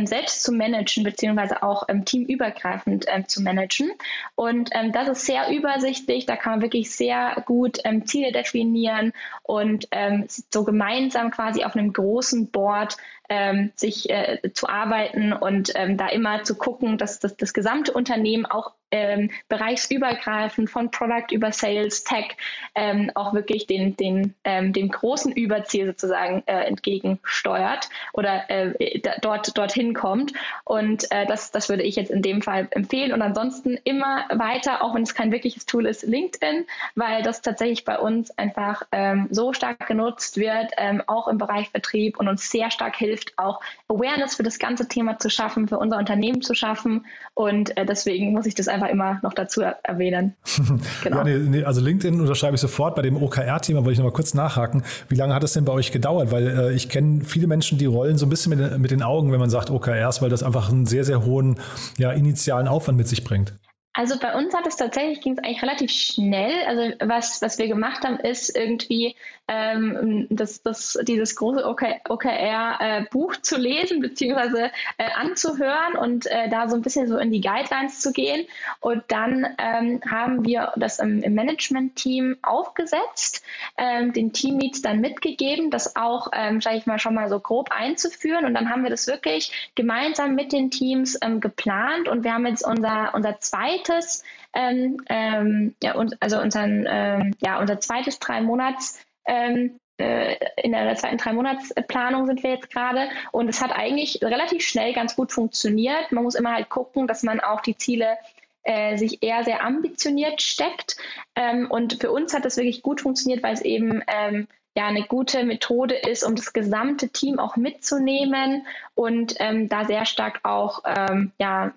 selbst 0.06 0.44
zu 0.44 0.52
managen, 0.52 1.04
beziehungsweise 1.04 1.64
auch 1.64 1.88
teamübergreifend 2.06 3.06
zu 3.28 3.42
managen. 3.42 3.92
Und 4.36 4.72
das 4.92 5.08
ist 5.08 5.26
sehr 5.26 5.50
übersichtlich, 5.50 6.26
da 6.26 6.36
kann 6.36 6.54
man 6.54 6.62
wirklich 6.62 6.92
sehr 6.92 7.44
gut 7.46 7.80
ähm, 7.84 8.06
Ziele 8.06 8.32
definieren 8.32 9.14
und 9.44 9.88
ähm, 9.92 10.26
so 10.28 10.64
gemeinsam 10.64 11.32
quasi 11.32 11.64
auf 11.64 11.76
einem 11.76 11.94
großen 11.94 12.15
Board 12.52 12.98
ähm, 13.30 13.72
sich 13.76 14.10
äh, 14.10 14.40
zu 14.54 14.68
arbeiten 14.68 15.34
und 15.34 15.72
ähm, 15.76 15.98
da 15.98 16.08
immer 16.08 16.44
zu 16.44 16.56
gucken, 16.56 16.98
dass, 16.98 17.20
dass 17.20 17.36
das 17.38 17.54
gesamte 17.54 17.92
Unternehmen 17.94 18.46
auch 18.46 18.74
ähm, 18.96 19.30
bereichsübergreifend 19.50 20.70
von 20.70 20.90
Product 20.90 21.32
über 21.32 21.52
Sales, 21.52 22.06
Tech 22.06 22.38
ähm, 22.76 23.12
auch 23.14 23.34
wirklich 23.34 23.68
den, 23.68 23.98
den, 23.98 24.34
ähm, 24.46 24.72
dem 24.72 24.90
großen 24.90 25.34
Überziel 25.34 25.86
sozusagen 25.88 26.44
äh, 26.46 26.64
entgegensteuert 26.64 27.90
oder 28.14 28.50
äh, 28.50 29.02
dort 29.22 29.58
dorthin 29.58 29.94
kommt. 29.94 30.32
Und 30.64 31.12
äh, 31.12 31.26
das, 31.26 31.52
das 31.52 31.68
würde 31.68 31.84
ich 31.84 31.98
jetzt 31.98 32.12
in 32.12 32.22
dem 32.22 32.42
Fall 32.42 32.70
empfehlen. 32.72 33.12
Und 33.12 33.22
ansonsten 33.22 33.78
immer 33.84 34.26
weiter, 34.30 34.82
auch 34.82 34.96
wenn 34.96 35.04
es 35.04 35.14
kein 35.14 35.32
wirkliches 35.32 35.66
Tool 35.66 35.86
ist, 35.86 36.04
LinkedIn, 36.04 36.66
weil 36.96 37.22
das 37.22 37.42
tatsächlich 37.42 37.84
bei 37.84 38.00
uns 38.00 38.32
einfach 38.38 38.84
ähm, 38.94 39.28
so 39.30 39.52
stark 39.52 39.88
genutzt 39.88 40.38
wird, 40.38 40.72
ähm, 40.78 41.04
auch 41.08 41.28
im 41.28 41.38
Bereich 41.38 41.70
Vertrieb 41.70 42.18
und 42.20 42.30
uns 42.30 42.50
sehr 42.50 42.72
stark 42.72 42.96
hilft, 42.96 43.38
auch 43.38 43.60
Awareness 43.90 44.36
für 44.36 44.44
das 44.44 44.60
ganze 44.60 44.88
Thema 44.88 45.20
zu 45.20 45.30
schaffen, 45.30 45.68
für 45.68 45.78
unser 45.78 45.98
Unternehmen 45.98 46.42
zu 46.42 46.54
schaffen. 46.54 47.06
Und 47.34 47.76
äh, 47.78 47.86
deswegen 47.86 48.32
muss 48.32 48.46
ich 48.46 48.56
das 48.56 48.68
einfach 48.68 48.85
immer 48.86 49.20
noch 49.24 49.34
dazu 49.34 49.62
erwähnen. 49.62 50.36
Genau. 51.04 51.18
ja, 51.18 51.24
nee, 51.24 51.38
nee, 51.38 51.64
also 51.64 51.82
LinkedIn 51.82 52.20
unterschreibe 52.20 52.56
ich 52.56 52.62
sofort. 52.62 52.96
Bei 52.96 53.02
dem 53.02 53.22
OKR-Thema 53.22 53.80
wollte 53.80 53.92
ich 53.92 53.98
noch 54.00 54.06
mal 54.06 54.12
kurz 54.12 54.34
nachhaken. 54.34 54.84
Wie 55.10 55.16
lange 55.16 55.36
hat 55.36 55.44
es 55.44 55.54
denn 55.54 55.66
bei 55.66 55.74
euch 55.74 55.92
gedauert? 55.92 56.32
Weil 56.32 56.48
äh, 56.48 56.74
ich 56.74 56.90
kenne 56.90 57.24
viele 57.24 57.48
Menschen, 57.48 57.78
die 57.78 57.86
rollen 57.86 58.18
so 58.18 58.26
ein 58.26 58.30
bisschen 58.30 58.58
mit, 58.58 58.80
mit 58.80 58.92
den 58.92 59.04
Augen, 59.04 59.32
wenn 59.32 59.40
man 59.40 59.50
sagt 59.50 59.70
OKRs, 59.70 60.22
weil 60.22 60.30
das 60.30 60.42
einfach 60.42 60.72
einen 60.72 60.86
sehr, 60.86 61.04
sehr 61.04 61.26
hohen 61.26 61.60
ja, 61.98 62.12
initialen 62.12 62.68
Aufwand 62.68 62.98
mit 62.98 63.08
sich 63.08 63.24
bringt. 63.24 63.54
Also 63.96 64.20
bei 64.20 64.36
uns 64.36 64.54
hat 64.54 64.68
es 64.68 64.76
tatsächlich, 64.76 65.22
ging 65.22 65.34
es 65.34 65.40
eigentlich 65.40 65.62
relativ 65.62 65.90
schnell. 65.90 66.66
Also 66.68 66.96
was, 67.00 67.42
was 67.42 67.58
wir 67.58 67.70
gemacht 67.70 68.04
haben, 68.04 68.20
ist 68.20 68.56
irgendwie 68.56 69.16
ähm, 69.48 70.28
das, 70.30 70.62
das, 70.64 71.00
dieses 71.04 71.36
große 71.38 71.66
OKR-Buch 71.66 73.36
äh, 73.36 73.42
zu 73.42 73.58
lesen 73.58 74.02
beziehungsweise 74.02 74.72
äh, 74.98 75.10
anzuhören 75.16 75.96
und 75.98 76.26
äh, 76.26 76.50
da 76.50 76.68
so 76.68 76.76
ein 76.76 76.82
bisschen 76.82 77.08
so 77.08 77.18
in 77.18 77.32
die 77.32 77.40
Guidelines 77.40 78.02
zu 78.02 78.12
gehen. 78.12 78.46
Und 78.82 79.04
dann 79.08 79.48
ähm, 79.60 80.02
haben 80.10 80.44
wir 80.46 80.74
das 80.76 81.00
im, 81.00 81.24
im 81.24 81.34
Management-Team 81.34 82.38
aufgesetzt, 82.42 83.44
ähm, 83.78 84.12
den 84.12 84.34
Teamleads 84.34 84.82
dann 84.82 85.00
mitgegeben, 85.00 85.72
das 85.72 85.96
auch, 85.96 86.32
ähm, 86.34 86.60
sage 86.60 86.76
ich 86.76 86.86
mal, 86.86 87.00
schon 87.00 87.16
mal 87.16 87.30
so 87.30 87.40
grob 87.40 87.70
einzuführen. 87.72 88.44
Und 88.44 88.56
dann 88.56 88.70
haben 88.70 88.84
wir 88.84 88.90
das 88.90 89.08
wirklich 89.08 89.72
gemeinsam 89.76 90.36
mit 90.36 90.52
den 90.52 90.70
Teams 90.70 91.18
ähm, 91.22 91.40
geplant 91.40 92.10
und 92.10 92.26
wir 92.26 92.34
haben 92.34 92.46
jetzt 92.46 92.66
unser, 92.66 93.14
unser 93.14 93.40
zweites 93.40 93.85
zweites, 93.86 94.24
ähm, 94.54 94.98
ähm, 95.10 95.76
ja, 95.82 95.96
und, 95.96 96.22
also 96.22 96.40
unseren, 96.40 96.86
ähm, 96.90 97.34
ja, 97.40 97.60
unser 97.60 97.80
zweites 97.80 98.20
drei 98.20 98.42
Monats 98.42 99.00
ähm, 99.26 99.80
äh, 99.98 100.36
in 100.62 100.74
der 100.74 100.96
zweiten 100.96 101.18
drei 101.18 101.34
Monatsplanung 101.34 102.26
sind 102.26 102.44
wir 102.44 102.52
jetzt 102.52 102.70
gerade 102.70 103.08
und 103.32 103.48
es 103.48 103.62
hat 103.62 103.72
eigentlich 103.72 104.20
relativ 104.22 104.62
schnell 104.64 104.94
ganz 104.94 105.16
gut 105.16 105.32
funktioniert. 105.32 106.12
Man 106.12 106.24
muss 106.24 106.36
immer 106.36 106.54
halt 106.54 106.70
gucken, 106.70 107.08
dass 107.08 107.24
man 107.24 107.40
auch 107.40 107.62
die 107.62 107.78
Ziele 107.78 108.18
äh, 108.64 108.98
sich 108.98 109.24
eher 109.24 109.44
sehr 109.44 109.64
ambitioniert 109.64 110.42
steckt. 110.42 110.98
Ähm, 111.36 111.70
und 111.70 112.02
für 112.02 112.12
uns 112.12 112.34
hat 112.34 112.46
das 112.46 112.58
wirklich 112.58 112.82
gut 112.82 113.02
funktioniert, 113.02 113.42
weil 113.42 113.54
es 113.54 113.62
eben 113.62 114.04
ähm, 114.08 114.48
ja 114.76 114.88
eine 114.88 115.04
gute 115.04 115.46
Methode 115.46 115.96
ist, 115.96 116.24
um 116.26 116.36
das 116.36 116.52
gesamte 116.52 117.10
Team 117.10 117.40
auch 117.40 117.56
mitzunehmen 117.56 118.68
und 118.96 119.36
ähm, 119.40 119.70
da 119.70 119.86
sehr 119.86 120.06
stark 120.06 120.42
auch 120.44 120.84
ähm, 120.86 121.32
ja 121.40 121.74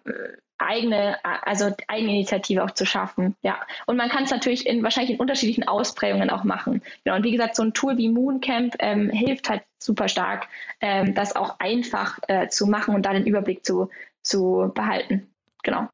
eigene, 0.58 1.16
also 1.24 1.74
Eigeninitiative 1.86 2.62
auch 2.64 2.72
zu 2.72 2.84
schaffen. 2.84 3.34
Ja. 3.42 3.60
Und 3.86 3.96
man 3.96 4.08
kann 4.08 4.24
es 4.24 4.30
natürlich 4.30 4.66
in 4.66 4.82
wahrscheinlich 4.82 5.14
in 5.14 5.20
unterschiedlichen 5.20 5.66
Ausprägungen 5.66 6.30
auch 6.30 6.44
machen. 6.44 6.82
Genau. 7.04 7.16
Und 7.16 7.24
wie 7.24 7.32
gesagt, 7.32 7.56
so 7.56 7.62
ein 7.62 7.74
Tool 7.74 7.96
wie 7.96 8.08
Mooncamp 8.08 8.76
ähm, 8.80 9.10
hilft 9.10 9.48
halt 9.48 9.62
super 9.78 10.08
stark, 10.08 10.48
ähm, 10.80 11.14
das 11.14 11.36
auch 11.36 11.58
einfach 11.60 12.18
äh, 12.28 12.48
zu 12.48 12.66
machen 12.66 12.94
und 12.94 13.06
da 13.06 13.12
den 13.12 13.26
Überblick 13.26 13.64
zu, 13.64 13.90
zu 14.22 14.70
behalten. 14.74 15.28
Genau. 15.62 15.88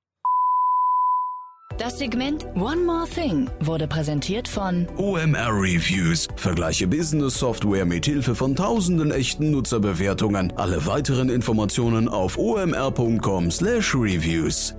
Das 1.79 1.99
Segment 1.99 2.45
One 2.55 2.83
More 2.87 3.07
Thing 3.07 3.51
wurde 3.59 3.89
präsentiert 3.89 4.47
von 4.47 4.87
OMR 4.97 5.51
Reviews. 5.51 6.29
Vergleiche 6.37 6.87
Business 6.87 7.41
Software 7.41 7.85
mit 7.85 8.07
Hilfe 8.07 8.37
von 8.37 8.55
tausenden 8.55 9.11
echten 9.11 9.51
Nutzerbewertungen. 9.51 10.53
Alle 10.57 10.87
weiteren 10.87 11.29
Informationen 11.29 12.09
auf 12.09 12.39
omr.com/reviews. 12.39 14.77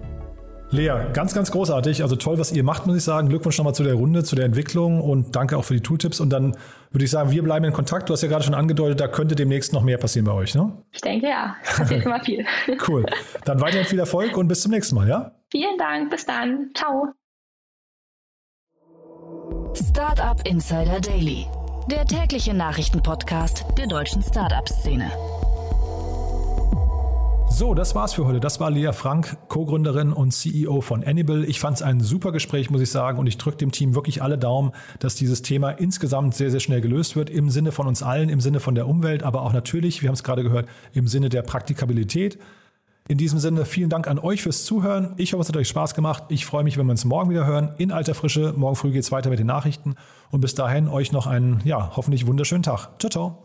Lea, 0.71 0.93
ganz, 1.13 1.33
ganz 1.33 1.51
großartig. 1.51 2.01
Also 2.01 2.15
toll, 2.15 2.39
was 2.39 2.53
ihr 2.53 2.63
macht, 2.63 2.87
muss 2.87 2.95
ich 2.95 3.03
sagen. 3.03 3.27
Glückwunsch 3.27 3.57
nochmal 3.57 3.75
zu 3.75 3.83
der 3.83 3.95
Runde, 3.95 4.23
zu 4.23 4.37
der 4.37 4.45
Entwicklung 4.45 5.01
und 5.01 5.35
danke 5.35 5.57
auch 5.57 5.65
für 5.65 5.73
die 5.73 5.81
Tooltips. 5.81 6.21
Und 6.21 6.29
dann 6.29 6.55
würde 6.91 7.03
ich 7.03 7.11
sagen, 7.11 7.29
wir 7.29 7.43
bleiben 7.43 7.65
in 7.65 7.73
Kontakt. 7.73 8.07
Du 8.09 8.13
hast 8.13 8.21
ja 8.21 8.29
gerade 8.29 8.45
schon 8.45 8.53
angedeutet, 8.53 9.01
da 9.01 9.09
könnte 9.09 9.35
demnächst 9.35 9.73
noch 9.73 9.83
mehr 9.83 9.97
passieren 9.97 10.23
bei 10.25 10.33
euch, 10.33 10.55
ne? 10.55 10.71
Ich 10.91 11.01
denke 11.01 11.27
ja. 11.27 11.57
Passiert 11.75 12.05
immer 12.05 12.23
viel. 12.23 12.45
cool. 12.87 13.05
Dann 13.43 13.59
weiterhin 13.59 13.85
viel 13.85 13.99
Erfolg 13.99 14.37
und 14.37 14.47
bis 14.47 14.61
zum 14.61 14.71
nächsten 14.71 14.95
Mal, 14.95 15.09
ja? 15.09 15.33
Vielen 15.55 15.77
Dank, 15.77 16.09
bis 16.09 16.25
dann. 16.25 16.71
Ciao. 16.75 17.13
Startup 19.73 20.45
Insider 20.45 20.99
Daily, 20.99 21.47
der 21.89 22.05
tägliche 22.05 22.53
Nachrichtenpodcast 22.53 23.63
der 23.77 23.87
deutschen 23.87 24.21
Startup-Szene. 24.21 25.09
So, 27.49 27.73
das 27.73 27.95
war's 27.95 28.15
für 28.15 28.25
heute. 28.25 28.41
Das 28.41 28.59
war 28.59 28.69
Lea 28.69 28.91
Frank, 28.91 29.37
Co-Gründerin 29.47 30.11
und 30.11 30.31
CEO 30.31 30.81
von 30.81 31.05
Annibal. 31.05 31.45
Ich 31.45 31.61
fand 31.61 31.77
es 31.77 31.83
ein 31.83 32.01
super 32.01 32.33
Gespräch, 32.33 32.69
muss 32.69 32.81
ich 32.81 32.91
sagen, 32.91 33.17
und 33.17 33.27
ich 33.27 33.37
drücke 33.37 33.55
dem 33.55 33.71
Team 33.71 33.95
wirklich 33.95 34.21
alle 34.21 34.37
Daumen, 34.37 34.73
dass 34.99 35.15
dieses 35.15 35.41
Thema 35.41 35.69
insgesamt 35.69 36.35
sehr, 36.35 36.51
sehr 36.51 36.59
schnell 36.59 36.81
gelöst 36.81 37.15
wird, 37.15 37.29
im 37.29 37.49
Sinne 37.49 37.71
von 37.71 37.87
uns 37.87 38.03
allen, 38.03 38.27
im 38.27 38.41
Sinne 38.41 38.59
von 38.59 38.75
der 38.75 38.89
Umwelt, 38.89 39.23
aber 39.23 39.43
auch 39.43 39.53
natürlich, 39.53 40.01
wir 40.01 40.09
haben 40.09 40.15
es 40.15 40.23
gerade 40.25 40.43
gehört, 40.43 40.67
im 40.91 41.07
Sinne 41.07 41.29
der 41.29 41.43
Praktikabilität. 41.43 42.39
In 43.07 43.19
diesem 43.19 43.37
Sinne 43.37 43.65
vielen 43.65 43.89
Dank 43.89 44.07
an 44.07 44.17
euch 44.17 44.41
fürs 44.41 44.65
Zuhören. 44.65 45.13
Ich 45.17 45.33
hoffe, 45.33 45.41
es 45.41 45.49
hat 45.49 45.57
euch 45.57 45.67
Spaß 45.67 45.93
gemacht. 45.93 46.23
Ich 46.29 46.45
freue 46.45 46.63
mich, 46.63 46.77
wenn 46.77 46.87
wir 46.87 46.91
uns 46.91 47.05
morgen 47.05 47.29
wieder 47.29 47.45
hören 47.45 47.73
in 47.77 47.91
alter 47.91 48.15
Frische. 48.15 48.53
Morgen 48.57 48.75
früh 48.75 48.91
geht 48.91 49.03
es 49.03 49.11
weiter 49.11 49.29
mit 49.29 49.37
den 49.37 49.47
Nachrichten. 49.47 49.95
Und 50.31 50.41
bis 50.41 50.55
dahin 50.55 50.87
euch 50.87 51.11
noch 51.11 51.27
einen, 51.27 51.61
ja, 51.65 51.95
hoffentlich 51.95 52.25
wunderschönen 52.25 52.63
Tag. 52.63 52.89
Ciao, 52.99 53.09
ciao. 53.11 53.44